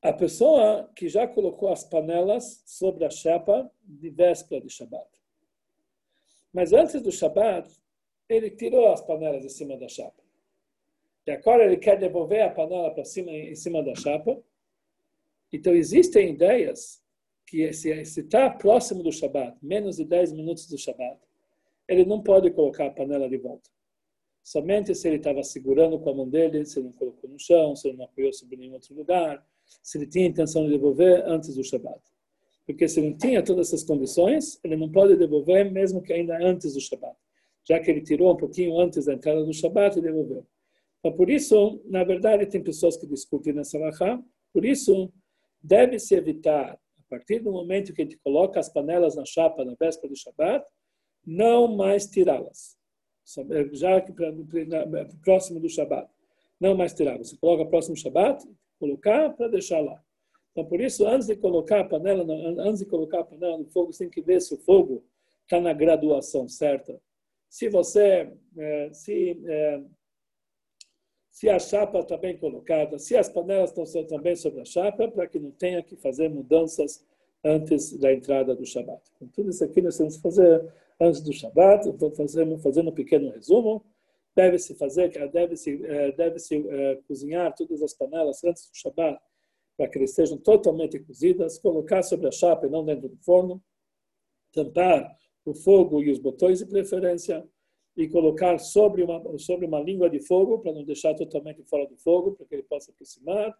[0.01, 5.09] A pessoa que já colocou as panelas sobre a chapa de véspera de Shabat.
[6.53, 7.69] Mas antes do Shabat,
[8.27, 10.23] ele tirou as panelas de cima da chapa.
[11.27, 14.41] E agora ele quer devolver a panela para cima, em cima da chapa.
[15.51, 17.01] Então, existem ideias
[17.45, 21.19] que se está próximo do Shabat, menos de 10 minutos do Shabat,
[21.87, 23.69] ele não pode colocar a panela de volta.
[24.43, 27.75] Somente se ele estava segurando com a mão dele, se ele não colocou no chão,
[27.75, 29.43] se ele não apoiou sobre nenhum outro lugar,
[29.81, 31.99] se ele tinha intenção de devolver antes do Shabat.
[32.65, 36.37] Porque se ele não tinha todas essas condições, ele não pode devolver mesmo que ainda
[36.37, 37.15] antes do Shabat.
[37.67, 40.45] Já que ele tirou um pouquinho antes da entrada do Shabat e devolveu.
[40.99, 44.21] Então, por isso, na verdade, tem pessoas que discutem nessa lahá,
[44.53, 45.11] por isso,
[45.61, 49.75] deve-se evitar, a partir do momento que a gente coloca as panelas na chapa na
[49.79, 50.65] véspera do Shabat,
[51.25, 52.77] não mais tirá-las.
[53.73, 54.13] Já que
[55.23, 56.09] próximo do Shabat,
[56.59, 57.29] não mais tirá-las.
[57.29, 58.45] Você coloca próximo Shabat,
[58.79, 60.01] colocar para deixar lá.
[60.51, 62.25] Então, por isso, antes de colocar a panela,
[62.59, 65.05] antes de colocar a panela no fogo, você tem que ver se o fogo
[65.43, 66.99] está na graduação certa.
[67.49, 69.81] Se você, eh, se eh,
[71.31, 75.27] se a chapa está bem colocada, se as panelas estão também sobre a chapa, para
[75.27, 77.05] que não tenha que fazer mudanças
[77.43, 79.01] antes da entrada do Shabat.
[79.15, 82.93] Então, tudo isso aqui nós temos que fazer antes do Shabat, então fazendo, fazendo um
[82.93, 83.85] pequeno resumo.
[84.35, 89.19] Deve-se fazer, deve-se eh, deve -se, eh, cozinhar todas as panelas antes do Shabat,
[89.77, 93.61] para que eles sejam totalmente cozidas, colocar sobre a chapa e não dentro do forno,
[94.51, 95.15] tampar
[95.45, 97.47] o fogo e os botões de preferência,
[97.99, 101.97] e colocar sobre uma, sobre uma língua de fogo, para não deixar totalmente fora do
[101.97, 103.53] fogo, para que ele possa aproximar.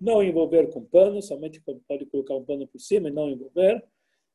[0.00, 3.84] Não envolver com pano, somente pode colocar um pano por cima e não envolver.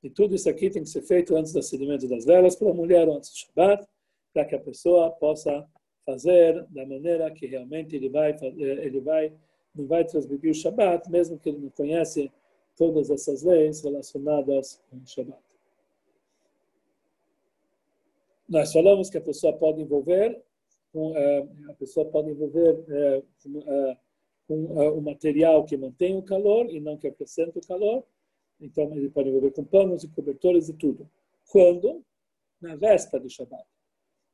[0.03, 3.09] E tudo isso aqui tem que ser feito antes do acendimento das velas pela mulher
[3.09, 3.87] ou antes do Shabbat,
[4.31, 5.67] para que a pessoa possa
[6.05, 9.33] fazer da maneira que realmente ele vai, ele vai,
[9.73, 12.31] não vai transmitir o Shabbat, mesmo que ele não conhece
[12.75, 15.46] todas essas leis relacionadas com o Shabbat.
[18.47, 20.41] Nós falamos que a pessoa pode envolver,
[20.93, 23.23] com, é, a pessoa pode envolver é,
[24.47, 28.03] com o material que mantém o calor e não que acrescenta o calor.
[28.59, 31.09] Então, ele pode envolver com panos e cobertores e tudo.
[31.51, 32.03] Quando?
[32.61, 33.65] Na véspera do Shabat.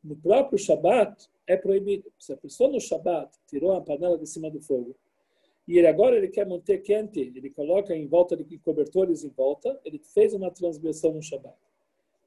[0.03, 2.11] No próprio Shabat é proibido.
[2.19, 4.95] Se a pessoa no Shabat tirou a panela de cima do fogo
[5.67, 9.79] e ele agora ele quer manter quente, ele coloca em volta de cobertores em volta,
[9.83, 11.55] ele fez uma transgressão no Shabat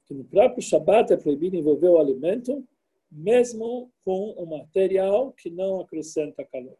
[0.07, 2.65] que no próprio Shabat é proibido envolver o alimento,
[3.11, 6.77] mesmo com um material que não acrescenta calor.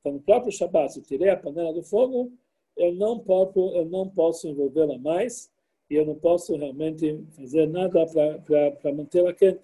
[0.00, 2.32] Então, no próprio Shabat, se eu tirei a panela do fogo,
[2.76, 5.50] eu não posso, eu não posso envolvê-la mais
[5.90, 9.60] e eu não posso realmente fazer nada para mantê-la quente.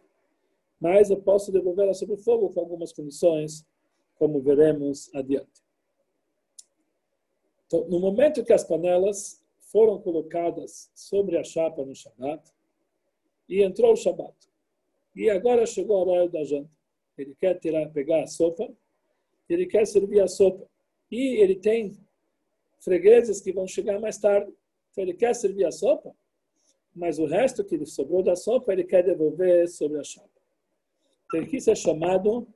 [0.81, 3.67] Mas eu posso devolvê-la sobre o fogo com algumas condições,
[4.17, 5.63] como veremos adiante.
[7.67, 12.43] Então, no momento que as panelas foram colocadas sobre a chapa no Shabat,
[13.51, 14.35] e entrou o Shabat.
[15.15, 16.71] E agora chegou a hora da janta.
[17.19, 18.67] Ele quer tirar, pegar a sopa,
[19.49, 20.65] ele quer servir a sopa.
[21.11, 21.99] E ele tem
[22.79, 24.53] fregueses que vão chegar mais tarde.
[24.93, 26.15] Então ele quer servir a sopa,
[26.95, 30.31] mas o resto que sobrou da sopa ele quer devolver sobre a chapa.
[31.27, 32.47] Então isso é chamado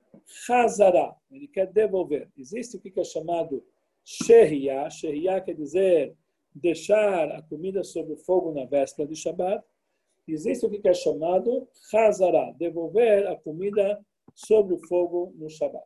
[0.49, 2.29] Hazara, ele quer devolver.
[2.39, 3.65] Existe o que é chamado
[4.05, 6.15] Shehiyah, Shehiyah quer dizer
[6.55, 9.65] deixar a comida sobre o fogo na véspera de Shabbat.
[10.27, 14.05] Existe o que é chamado Hazara, devolver a comida
[14.35, 15.85] sobre o fogo no Shabbat.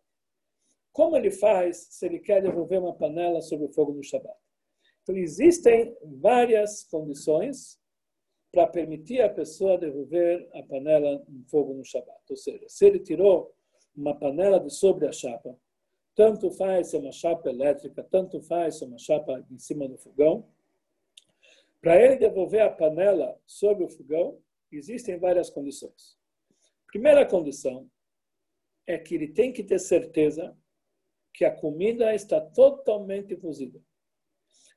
[0.93, 4.37] Como ele faz se ele quer devolver uma panela sobre o fogo no Shabbat?
[5.03, 7.79] Então, existem várias condições
[8.53, 12.21] para permitir a pessoa devolver a panela no fogo no Shabbat.
[12.31, 13.55] Ou seja, se ele tirou
[13.97, 15.59] uma panela de sobre a chapa,
[16.15, 19.89] tanto faz se é uma chapa elétrica, tanto faz se é uma chapa em cima
[19.89, 20.47] do fogão,
[21.81, 26.19] para ele devolver a panela sobre o fogão, existem várias condições.
[26.87, 27.89] Primeira condição
[28.87, 30.57] é que ele tem que ter certeza
[31.35, 33.81] que a comida está totalmente cozida.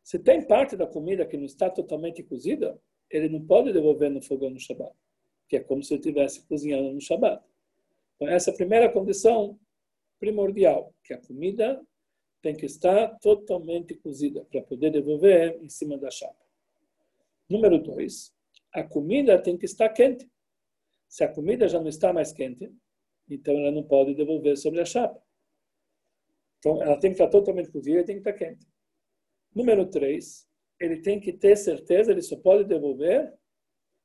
[0.04, 2.80] Se tem parte da comida que não está totalmente cozida,
[3.10, 4.94] ele não pode devolver no fogão no Shabat,
[5.48, 7.44] que é como se ele estivesse cozinhando no Shabat.
[8.16, 9.60] Então, essa é a primeira condição
[10.20, 11.82] primordial, que a comida
[12.42, 16.51] tem que estar totalmente cozida para poder devolver em cima da chapa.
[17.52, 18.34] Número dois,
[18.74, 20.26] a comida tem que estar quente.
[21.10, 22.74] Se a comida já não está mais quente,
[23.30, 25.22] então ela não pode devolver sobre a chapa.
[26.60, 28.66] Então, ela tem que estar totalmente cozida e tem que estar quente.
[29.54, 30.48] Número três,
[30.80, 33.38] ele tem que ter certeza, ele só pode devolver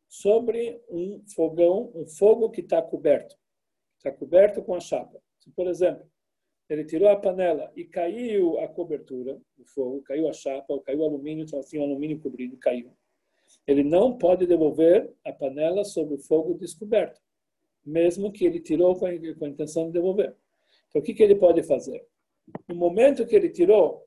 [0.08, 3.36] sobre um fogão, um fogo que está coberto.
[3.98, 5.22] Está coberto com a chapa.
[5.38, 6.04] Se, por exemplo,
[6.68, 10.98] ele tirou a panela e caiu a cobertura do fogo, caiu a chapa, ou caiu
[10.98, 12.92] o alumínio, então assim, o alumínio cobrido caiu.
[13.66, 17.20] Ele não pode devolver a panela sobre o fogo descoberto,
[17.84, 20.34] mesmo que ele tirou com a, intenção de devolver.
[20.88, 22.04] Então, o que, que ele pode fazer?
[22.68, 24.06] no momento que ele tirou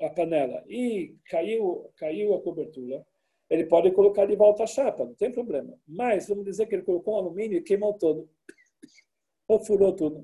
[0.00, 3.04] a panela e caiu, caiu a cobertura,
[3.48, 5.76] ele pode colocar de volta a chapa, não tem problema.
[5.86, 8.28] Mas vamos dizer que ele colocou um alumínio e queimou todo,
[9.48, 10.22] ou furou tudo.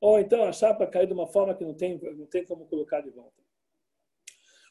[0.00, 3.02] Ou então a chapa caiu de uma forma que não tem, não tem como colocar
[3.02, 3.39] de volta.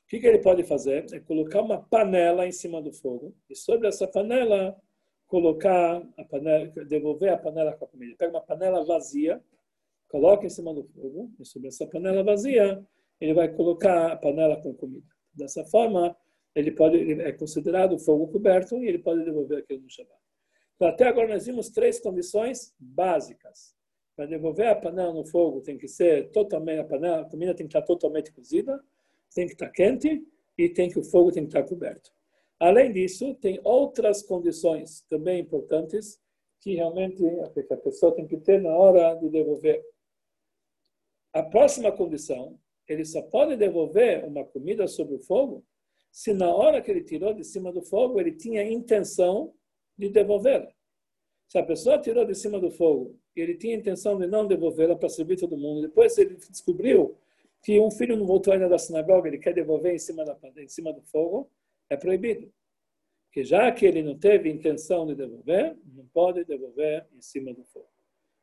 [0.09, 1.05] O que, que ele pode fazer?
[1.13, 4.75] É colocar uma panela em cima do fogo e sobre essa panela
[5.27, 8.15] colocar a panela, devolver a panela com a comida.
[8.17, 9.39] Pega uma panela vazia,
[10.07, 12.83] coloca em cima do fogo, e sobre essa panela vazia,
[13.21, 15.05] ele vai colocar a panela com comida.
[15.31, 16.17] Dessa forma,
[16.55, 20.19] ele pode ele é considerado fogo coberto e ele pode devolver aquilo no Shabbat.
[20.75, 23.75] Então, até agora nós vimos três condições básicas.
[24.15, 27.67] Para devolver a panela no fogo, tem que ser totalmente a panela, a comida tem
[27.67, 28.83] que estar totalmente cozida,
[29.33, 30.23] tem que estar quente
[30.57, 32.11] e tem que o fogo tem que estar coberto.
[32.59, 36.19] Além disso, tem outras condições também importantes
[36.59, 37.23] que realmente
[37.71, 39.81] a pessoa tem que ter na hora de devolver
[41.33, 45.63] a próxima condição, ele só pode devolver uma comida sobre o fogo
[46.11, 49.53] se na hora que ele tirou de cima do fogo ele tinha intenção
[49.95, 50.71] de devolvê-la.
[51.47, 54.95] Se a pessoa tirou de cima do fogo e ele tinha intenção de não devolvê-la
[54.95, 57.15] para servir todo mundo, depois ele descobriu
[57.61, 60.67] que um filho não voltou ainda da sinagoga, ele quer devolver em cima, da, em
[60.67, 61.49] cima do fogo,
[61.89, 62.51] é proibido.
[63.31, 67.63] Que já que ele não teve intenção de devolver, não pode devolver em cima do
[67.65, 67.89] fogo.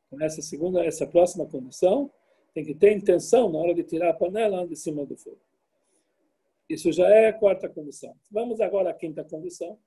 [0.07, 2.11] Então, essa segunda, essa próxima condição,
[2.53, 5.41] tem que ter intenção na hora de tirar a panela de cima do fogo.
[6.69, 8.15] Isso já é a quarta condição.
[8.31, 9.79] Vamos agora à quinta condição.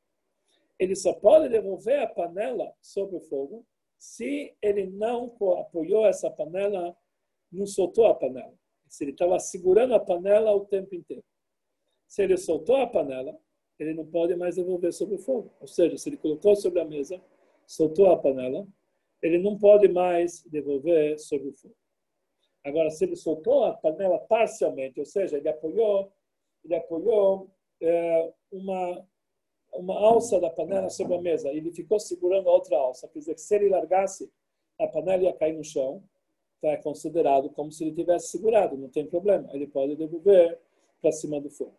[0.79, 3.67] Ele só pode devolver a panela sobre o fogo
[3.99, 6.97] se ele não apoiou essa panela,
[7.53, 8.55] não soltou a panela.
[8.91, 11.25] Se ele estava segurando a panela o tempo inteiro.
[12.07, 13.35] Se ele soltou a panela,
[13.79, 15.51] ele não pode mais devolver sobre o fogo.
[15.61, 17.23] Ou seja, se ele colocou sobre a mesa,
[17.67, 18.67] soltou a panela,
[19.23, 21.77] ele não pode mais devolver sobre o fogo.
[22.65, 26.13] Agora, se ele soltou a panela parcialmente, ou seja, ele apoiou,
[26.63, 29.09] ele apoiou é, uma
[29.73, 33.09] uma alça da panela sobre a mesa, ele ficou segurando a outra alça.
[33.09, 34.31] Quer dizer, que se ele largasse,
[34.79, 36.03] a panela ia cair no chão,
[36.61, 39.49] então é considerado como se ele tivesse segurado, não tem problema.
[39.55, 40.61] Ele pode devolver
[41.01, 41.75] para cima do fogo.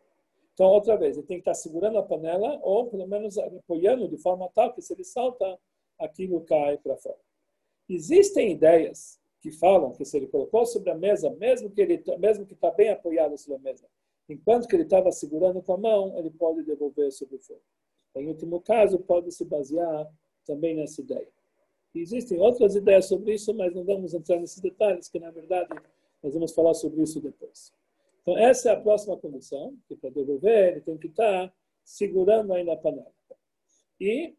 [0.56, 4.18] Então, outra vez, ele tem que estar segurando a panela ou pelo menos apoiando de
[4.18, 5.58] forma tal que se ele salta,
[6.00, 7.20] aquilo cai para fora.
[7.88, 12.46] Existem ideias que falam que se ele colocou sobre a mesa, mesmo que ele mesmo
[12.46, 13.86] que está bem apoiado sobre a mesa,
[14.28, 17.62] enquanto que ele estava segurando com a mão, ele pode devolver sobre o fogo.
[18.16, 20.12] Em último caso, pode se basear
[20.46, 21.28] também nessa ideia.
[21.94, 25.70] Existem outras ideias sobre isso, mas não vamos entrar nesses detalhes, que na verdade
[26.24, 27.74] nós vamos falar sobre isso depois.
[28.22, 32.74] Então, essa é a próxima condição, que para devolver ele tem que estar segurando ainda
[32.74, 33.12] a panela.
[34.00, 34.36] E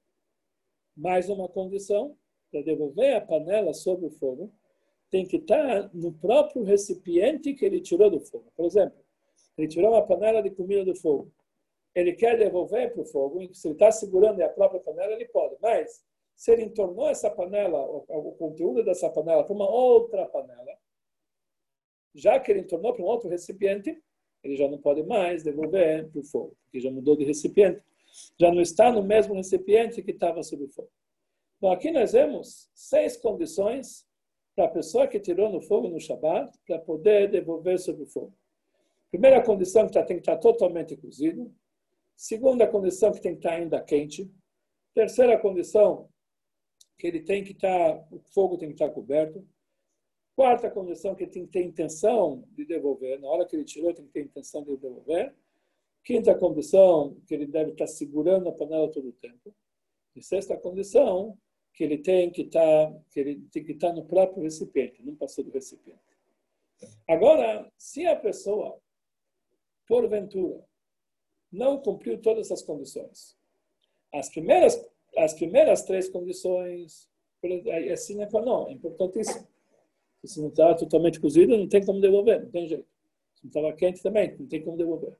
[0.96, 2.16] mais uma condição,
[2.50, 4.52] para devolver a panela sobre o fogo,
[5.10, 8.50] tem que estar no próprio recipiente que ele tirou do fogo.
[8.56, 8.98] Por exemplo,
[9.58, 11.30] Ele tirou uma panela de comida do fogo.
[11.94, 13.54] Ele quer devolver para o fogo.
[13.54, 15.56] Se ele está segurando a própria panela, ele pode.
[15.60, 16.02] Mas,
[16.42, 20.76] se ele entornou essa panela, o, conteúdo dessa panela, para uma outra panela,
[22.12, 23.96] já que ele entornou para um outro recipiente,
[24.42, 27.80] ele já não pode mais devolver para o fogo, porque já mudou de recipiente.
[28.40, 30.90] Já não está no mesmo recipiente que estava sob o fogo.
[31.58, 34.04] Então, aqui nós vemos seis condições
[34.56, 38.34] para a pessoa que tirou no fogo no Shabat para poder devolver sob o fogo.
[39.12, 41.54] Primeira condição que tem que estar totalmente cozido.
[42.16, 44.28] Segunda condição que tem que estar ainda quente.
[44.92, 46.10] Terceira condição
[46.98, 49.46] que ele tem que estar, o fogo tem que estar coberto.
[50.34, 53.20] Quarta condição que tem que ter intenção de devolver.
[53.20, 55.34] Na hora que ele tirou, tem que ter intenção de devolver.
[56.04, 59.54] Quinta condição que ele deve estar segurando a panela todo o tempo.
[60.16, 61.38] E sexta condição
[61.72, 65.44] que ele tem que estar, que ele tem que estar no próprio recipiente, não passou
[65.44, 66.00] do recipiente.
[67.08, 68.78] Agora, se a pessoa,
[69.86, 70.64] porventura,
[71.50, 73.36] não cumpriu todas as condições,
[74.12, 74.76] as primeiras,
[75.16, 77.08] as primeiras três condições,
[77.92, 79.46] assim é não, é importantíssimo.
[80.24, 82.88] Se não estava totalmente cozido, não tem como devolver, não tem jeito.
[83.34, 85.18] Se não estava quente também, não tem como devolver.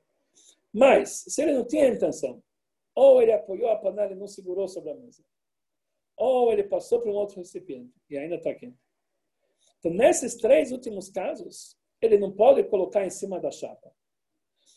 [0.71, 2.41] Mas, se ele não tinha intenção,
[2.95, 5.23] ou ele apoiou a panela e não segurou sobre a mesa,
[6.15, 8.77] ou ele passou para um outro recipiente e ainda está quente.
[9.79, 13.91] Então, nesses três últimos casos, ele não pode colocar em cima da chapa.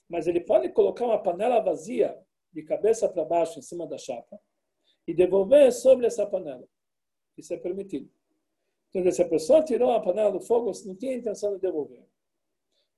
[0.08, 2.18] Mas ele pode colocar uma panela vazia,
[2.52, 4.40] de cabeça para baixo, em cima da chapa,
[5.06, 6.66] e devolver sobre essa panela.
[7.36, 8.10] Isso é permitido.
[8.94, 12.04] Então, se a pessoa tirou a panela do fogo, não tinha intenção de devolver.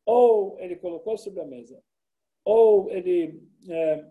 [0.04, 1.82] Ou ele colocou sobre a mesa,
[2.44, 4.06] ou ele é,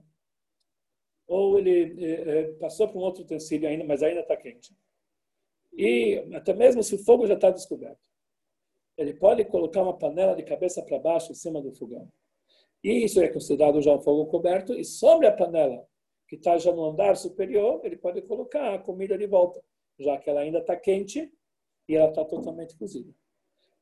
[1.25, 4.75] ou ele é, passou para um outro utensílio ainda, mas ainda está quente.
[5.73, 8.07] E até mesmo se o fogo já está descoberto,
[8.97, 12.11] ele pode colocar uma panela de cabeça para baixo em cima do fogão.
[12.83, 14.73] E isso é considerado já um fogo coberto.
[14.73, 15.87] E sobre a panela,
[16.27, 19.63] que está já no andar superior, ele pode colocar a comida de volta,
[19.97, 21.31] já que ela ainda está quente
[21.87, 23.13] e ela está totalmente cozida.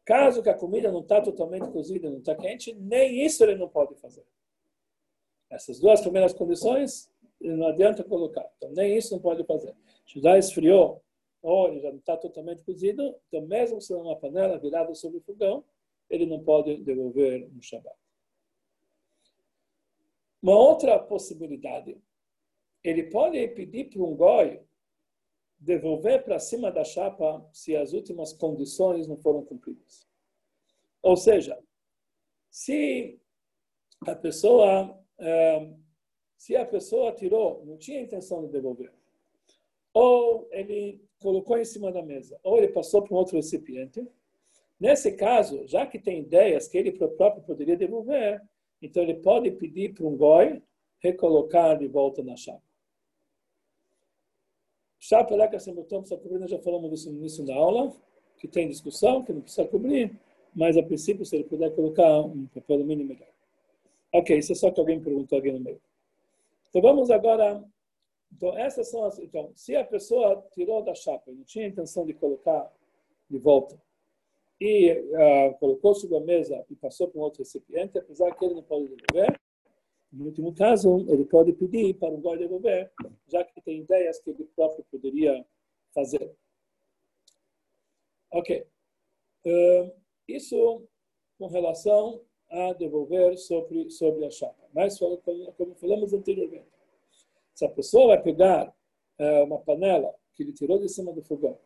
[0.05, 3.67] Caso que a comida não está totalmente cozida, não está quente, nem isso ele não
[3.67, 4.23] pode fazer.
[5.49, 8.47] Essas duas primeiras condições não adianta colocar.
[8.57, 9.75] Então, nem isso não pode fazer.
[10.05, 11.03] Se já esfriou,
[11.41, 15.21] ou ele já não está totalmente cozido, então, mesmo se uma panela virada sobre o
[15.21, 15.63] fogão,
[16.09, 17.95] ele não pode devolver no Shabbat.
[20.41, 21.97] Uma outra possibilidade,
[22.87, 24.61] ele pode pedir para um goi
[25.57, 30.07] devolver para cima da chapa se as últimas condições não foram cumpridas.
[31.01, 31.57] Ou seja,
[32.49, 33.19] se
[34.05, 35.73] a pessoa eh,
[36.37, 38.91] se a pessoa tirou, não tinha intenção de devolver,
[39.93, 44.05] ou ele colocou em cima da mesa, ou ele passou para um outro recipiente,
[44.79, 48.41] nesse caso, já que tem ideias que ele próprio poderia devolver,
[48.81, 50.61] então ele pode pedir para um goi
[50.99, 52.64] recolocar de volta na chapa.
[55.55, 57.93] Assim botão precisa cobrir, nós já falamos disso no início da aula,
[58.37, 60.17] que tem discussão, que não precisa cobrir,
[60.55, 63.27] mas a princípio, se ele puder colocar um papel alumínio, melhor.
[64.11, 65.81] Ok, isso é só que alguém perguntou alguém no meio.
[66.69, 67.63] Então vamos agora.
[68.33, 69.19] Então essas são as.
[69.19, 72.71] Então, se a pessoa tirou da chapa e não tinha intenção de colocar
[73.29, 73.77] de volta
[74.59, 78.55] e uh, colocou sobre a mesa e passou para um outro recipiente, apesar que ele
[78.55, 79.39] não pode devolver,
[80.15, 82.91] no último caso, ele pode pedir para o guarda devolver,
[83.27, 85.45] já que tem ideias que ele próprio poderia
[85.93, 86.33] fazer.
[88.31, 88.65] Ok.
[89.45, 89.91] Uh,
[90.27, 90.87] isso
[91.37, 94.67] com relação a devolver sobre, sobre a chapa.
[94.73, 96.67] Mas, como falamos anteriormente,
[97.53, 98.73] se a pessoa vai pegar
[99.17, 101.57] é, uma panela que ele tirou de cima do fogão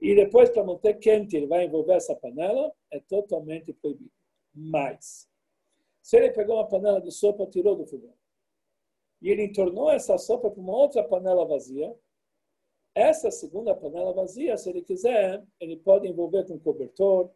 [0.00, 4.10] e depois, para manter quente, ele vai envolver essa panela, é totalmente proibido.
[4.54, 5.28] Mas,
[6.06, 8.12] se ele pegou uma panela de sopa, tirou do fogão,
[9.20, 11.92] e ele entornou essa sopa para uma outra panela vazia,
[12.94, 17.28] essa segunda panela vazia, se ele quiser, ele pode envolver com cobertor,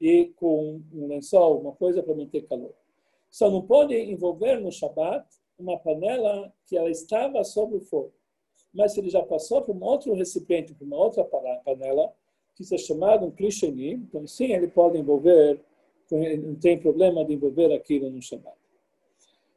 [0.00, 2.72] e com um lençol, uma coisa para manter calor.
[3.30, 8.14] Só não pode envolver no Shabat uma panela que ela estava sobre o fogo.
[8.72, 11.24] Mas se ele já passou para um outro recipiente, para uma outra
[11.62, 12.10] panela,
[12.54, 15.60] que isso é chamado um clicheni, então sim, ele pode envolver,
[16.38, 18.56] não tem problema de envolver aquilo no Shabat.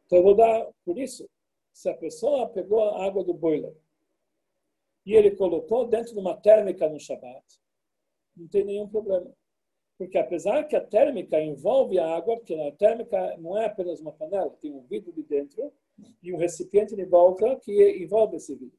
[0.05, 1.29] Então eu vou dar, por isso,
[1.73, 3.75] se a pessoa pegou a água do boiler
[5.05, 7.45] e ele colocou dentro de uma térmica no Shabat,
[8.35, 9.31] não tem nenhum problema.
[9.97, 14.11] Porque apesar que a térmica envolve a água, porque a térmica não é apenas uma
[14.11, 15.73] panela, tem um vidro de dentro
[16.21, 18.77] e um recipiente de volta que envolve esse vidro.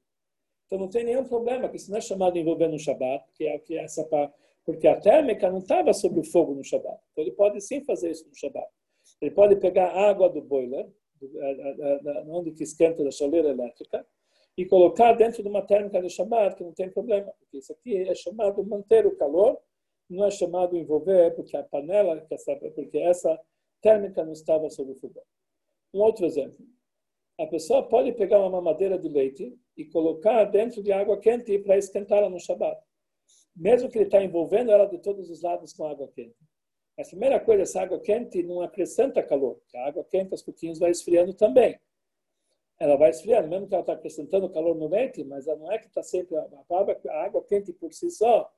[0.67, 3.45] Então não tem nenhum problema, que isso não é chamado de envolver no Shabat, que
[3.45, 4.05] é, que é essa
[4.69, 7.01] porque a térmica não estava sobre o fogo no Shabat.
[7.11, 8.69] Então ele pode sim fazer isso no Shabat.
[9.19, 10.87] Ele pode pegar água do boiler,
[12.27, 14.07] onde que esquenta da chaleira elétrica,
[14.59, 17.97] e colocar dentro de uma térmica de Shabbat, que não tem problema, porque isso aqui
[17.97, 19.59] é chamado manter o calor,
[20.07, 22.21] não é chamado envolver, porque a panela,
[22.75, 23.41] porque essa
[23.81, 25.25] térmica não estava sob o fogão.
[25.95, 26.63] Um outro exemplo.
[27.41, 31.79] A pessoa pode pegar uma mamadeira de leite e colocar dentro de água quente para
[31.79, 32.79] esquentá-la no Shabbat.
[33.59, 36.37] Mesmo que ele está envolvendo ela de todos os lados com água quente.
[36.97, 39.61] A primeira coisa, essa água quente não acrescenta calor.
[39.75, 41.79] A água quente, aos pouquinhos, vai esfriando também.
[42.79, 45.79] Ela vai esfriando, mesmo que ela está acrescentando calor no leite, mas ela não é
[45.79, 46.37] que está sempre...
[46.37, 48.49] A água, quente por si só,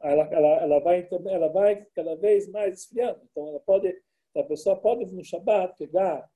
[0.00, 3.20] ela, ela, ela, vai, ela vai cada vez mais esfriando.
[3.30, 3.92] Então, ela pode,
[4.36, 6.28] a pessoa pode, no Shabbat, pegar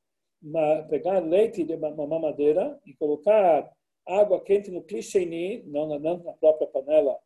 [0.43, 3.71] uma, pegar leite de uma mamadeira e colocar
[4.07, 7.17] água quente no clicheni, não não na própria panela,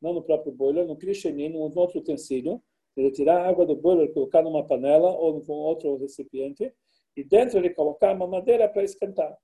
[0.00, 2.62] não no próprio boiler, no clicheni, num outro utensílio,
[2.96, 6.72] ele tirar a água do boiler, colocar numa panela ou com outro recipiente,
[7.16, 9.36] e dentro ele colocar uma madeira para esquentar.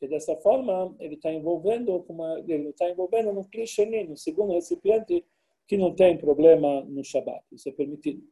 [0.00, 5.24] E dessa forma, ele está envolvendo, uma, ele está envolvendo no clicheni, no segundo recipiente,
[5.68, 7.44] que não tem problema no Shabat.
[7.52, 8.22] Isso é permitido.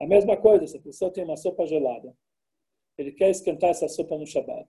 [0.00, 2.16] A mesma coisa, se a pessoa tem uma sopa gelada,
[2.96, 4.68] ele quer esquentar essa sopa no Shabat.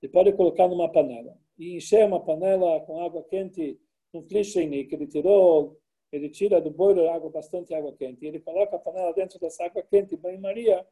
[0.00, 3.78] Ele pode colocar numa panela e encher uma panela com água quente,
[4.14, 5.78] um clichê que ele tirou,
[6.12, 9.64] ele tira do boiler água, bastante água quente, e ele coloca a panela dentro dessa
[9.64, 10.86] água quente, banho-maria,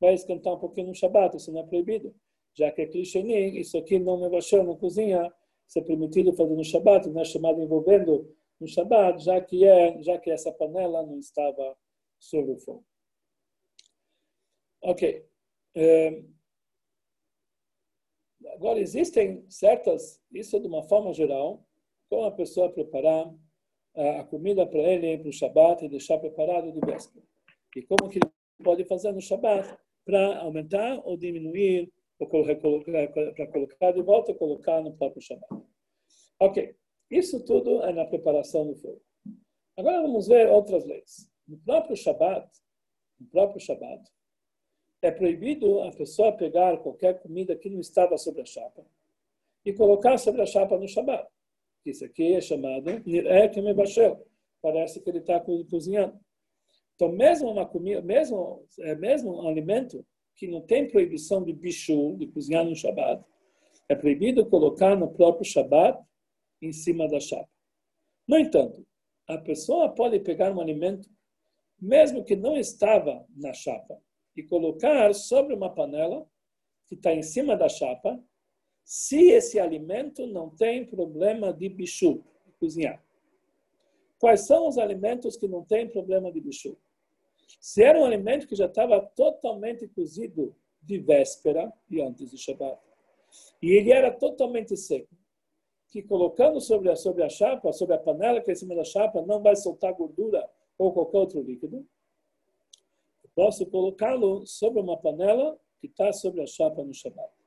[0.00, 2.14] vai esquentar um pouquinho no Shabat, isso não é proibido.
[2.54, 5.32] Já que é clichê, isso aqui não me baixou, não cozinha,
[5.68, 10.02] isso é permitido fazer no Shabat, não é chamado envolvendo no Shabat, já que, é,
[10.02, 11.76] já que essa panela não estava
[12.18, 12.84] sobre o fogo.
[14.82, 15.26] Ok.
[15.74, 16.22] É,
[18.54, 21.64] agora, existem certas, isso é de uma forma geral,
[22.10, 23.32] como a pessoa preparar
[23.94, 27.24] a comida para ele para o Shabat e deixar preparado de véspera.
[27.76, 28.30] E como que ele
[28.62, 34.82] pode fazer no Shabat para aumentar ou diminuir, ou para colocar de volta ou colocar
[34.82, 35.64] no próprio Shabat.
[36.40, 36.74] Ok,
[37.10, 39.00] isso tudo é na preparação do fogo.
[39.76, 41.30] Agora vamos ver outras leis.
[41.46, 42.50] No próprio Shabat,
[43.18, 44.02] no próprio Shabat,
[45.02, 48.84] é proibido a pessoa pegar qualquer comida que não estava sobre a chapa
[49.64, 51.26] e colocar sobre a chapa no Shabat.
[51.84, 54.26] Isso aqui é chamado Nir'et Mebashel.
[54.62, 56.18] Parece que ele está cozinhando.
[56.94, 60.04] Então, mesmo uma comida, mesmo, é mesmo um alimento
[60.36, 63.24] que não tem proibição de bicho, de cozinhar no Shabat,
[63.88, 65.98] é proibido colocar no próprio Shabat
[66.62, 67.48] em cima da chapa.
[68.28, 68.86] No entanto,
[69.26, 71.08] a pessoa pode pegar um alimento,
[71.80, 73.98] mesmo que não estava na chapa,
[74.36, 76.26] e colocar sobre uma panela
[76.86, 78.22] que está em cima da chapa,
[78.90, 83.00] se esse alimento não tem problema de bicho, de cozinhar.
[84.18, 86.76] Quais são os alimentos que não têm problema de bicho?
[87.60, 92.80] Se era um alimento que já estava totalmente cozido de véspera e antes de Shabbat,
[93.62, 95.14] e ele era totalmente seco,
[95.86, 98.82] que colocando sobre a, sobre a chapa, sobre a panela que é em cima da
[98.82, 101.86] chapa, não vai soltar gordura ou qualquer outro líquido,
[103.36, 107.39] posso colocá-lo sobre uma panela que está sobre a chapa no Shabbat.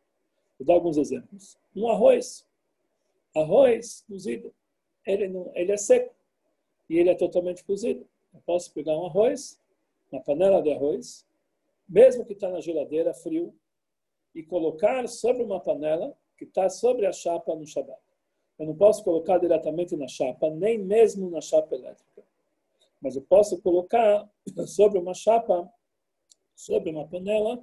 [0.57, 1.57] Vou dar alguns exemplos.
[1.75, 2.45] Um arroz.
[3.35, 4.53] Arroz cozido.
[5.05, 6.13] Ele, não, ele é seco
[6.89, 8.07] e ele é totalmente cozido.
[8.33, 9.59] Eu posso pegar um arroz,
[10.11, 11.25] uma panela de arroz,
[11.87, 13.53] mesmo que está na geladeira, frio,
[14.33, 17.99] e colocar sobre uma panela que está sobre a chapa no Shabbat.
[18.57, 22.23] Eu não posso colocar diretamente na chapa, nem mesmo na chapa elétrica
[23.03, 24.27] mas eu posso colocar
[24.65, 25.69] sobre uma chapa,
[26.55, 27.61] sobre uma panela,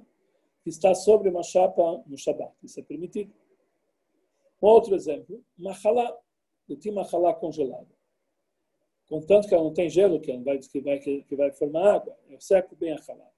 [0.63, 2.53] que está sobre uma chapa no Shabat.
[2.63, 3.33] Isso é permitido.
[4.59, 6.15] Outro exemplo, uma halá.
[6.69, 7.89] Eu tinha uma halá congelada.
[9.09, 12.39] Contanto que ela não tem gelo, que, vai, que, vai, que vai formar água, eu
[12.39, 13.29] seco bem a halá.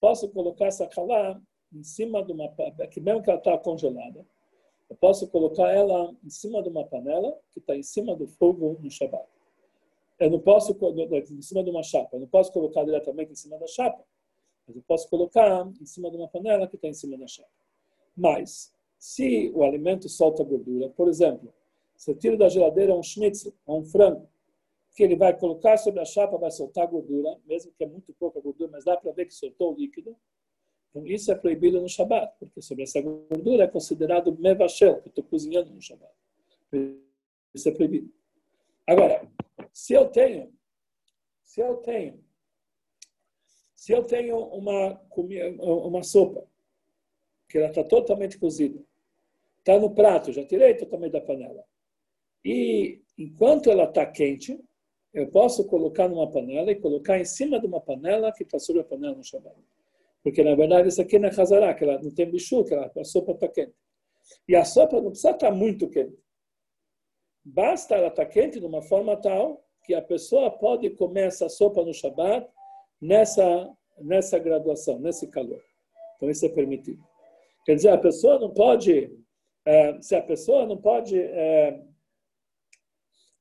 [0.00, 1.40] Posso colocar essa halá
[1.72, 2.52] em cima de uma
[2.90, 4.26] que mesmo que ela está congelada,
[4.88, 8.76] eu posso colocar ela em cima de uma panela que está em cima do fogo
[8.80, 9.28] no Shabat
[10.20, 10.76] eu não posso,
[11.32, 14.04] em cima de uma chapa, eu não posso colocar diretamente em cima da chapa,
[14.66, 17.50] mas eu posso colocar em cima de uma panela que está em cima da chapa.
[18.16, 21.52] Mas, se o alimento solta gordura, por exemplo,
[21.96, 24.28] se eu tiro da geladeira um schnitzel, um frango,
[24.94, 28.40] que ele vai colocar sobre a chapa, vai soltar gordura, mesmo que é muito pouca
[28.40, 30.16] gordura, mas dá para ver que soltou o líquido.
[30.90, 35.10] Então, isso é proibido no Shabat, porque sobre essa gordura é considerado mevashel, que eu
[35.10, 36.12] estou cozinhando no Shabat.
[37.54, 38.12] Isso é proibido.
[38.86, 39.26] Agora,
[39.72, 40.52] se eu tenho,
[41.42, 42.22] se eu tenho,
[43.80, 45.00] se eu tenho uma,
[45.56, 46.46] uma sopa,
[47.48, 48.78] que ela está totalmente cozida,
[49.58, 51.64] está no prato, já tirei totalmente da panela,
[52.44, 54.62] e enquanto ela está quente,
[55.14, 58.82] eu posso colocar numa panela e colocar em cima de uma panela que está sobre
[58.82, 59.56] a panela no Shabbat.
[60.22, 62.92] Porque, na verdade, isso aqui não é Hazará, que ela não tem bichu, que ela,
[62.94, 63.74] a sopa está quente.
[64.46, 66.18] E a sopa não precisa estar muito quente.
[67.42, 71.82] Basta ela estar quente de uma forma tal que a pessoa pode comer essa sopa
[71.82, 72.46] no Shabat
[73.00, 75.62] nessa, nessa graduação, nesse calor.
[76.16, 77.02] Então, isso é permitido.
[77.64, 79.10] Quer dizer, a pessoa não pode,
[79.64, 81.82] é, se a pessoa não pode, é,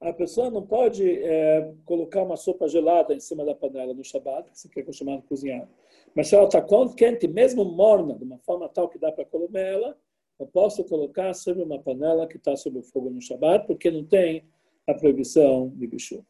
[0.01, 4.49] a pessoa não pode é, colocar uma sopa gelada em cima da panela no Shabat,
[4.72, 5.68] que é chamado cozinhar.
[6.16, 9.74] Mas se ela está quente, mesmo morna, de uma forma tal que dá para comer
[9.74, 9.97] ela,
[10.39, 14.05] eu posso colocar sobre uma panela que está sob o fogo no Shabat, porque não
[14.05, 14.45] tem
[14.88, 16.26] a proibição de bichu.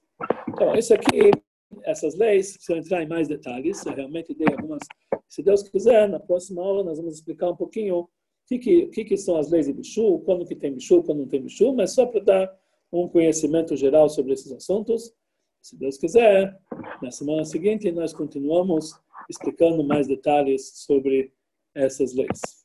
[0.47, 1.31] Então, isso aqui,
[1.83, 4.79] essas leis, se eu entrar em mais detalhes, eu realmente dei algumas.
[5.27, 8.09] Se Deus quiser, na próxima aula nós vamos explicar um pouquinho o
[8.47, 11.41] que, que, que, são as leis de bichu, quando que tem bichu, quando não tem
[11.41, 12.59] bichu, mas só para dar
[12.91, 15.13] um conhecimento geral sobre esses assuntos.
[15.61, 16.59] Se Deus quiser,
[17.01, 18.91] na semana seguinte nós continuamos
[19.29, 21.31] explicando mais detalhes sobre
[21.75, 22.58] essas leis.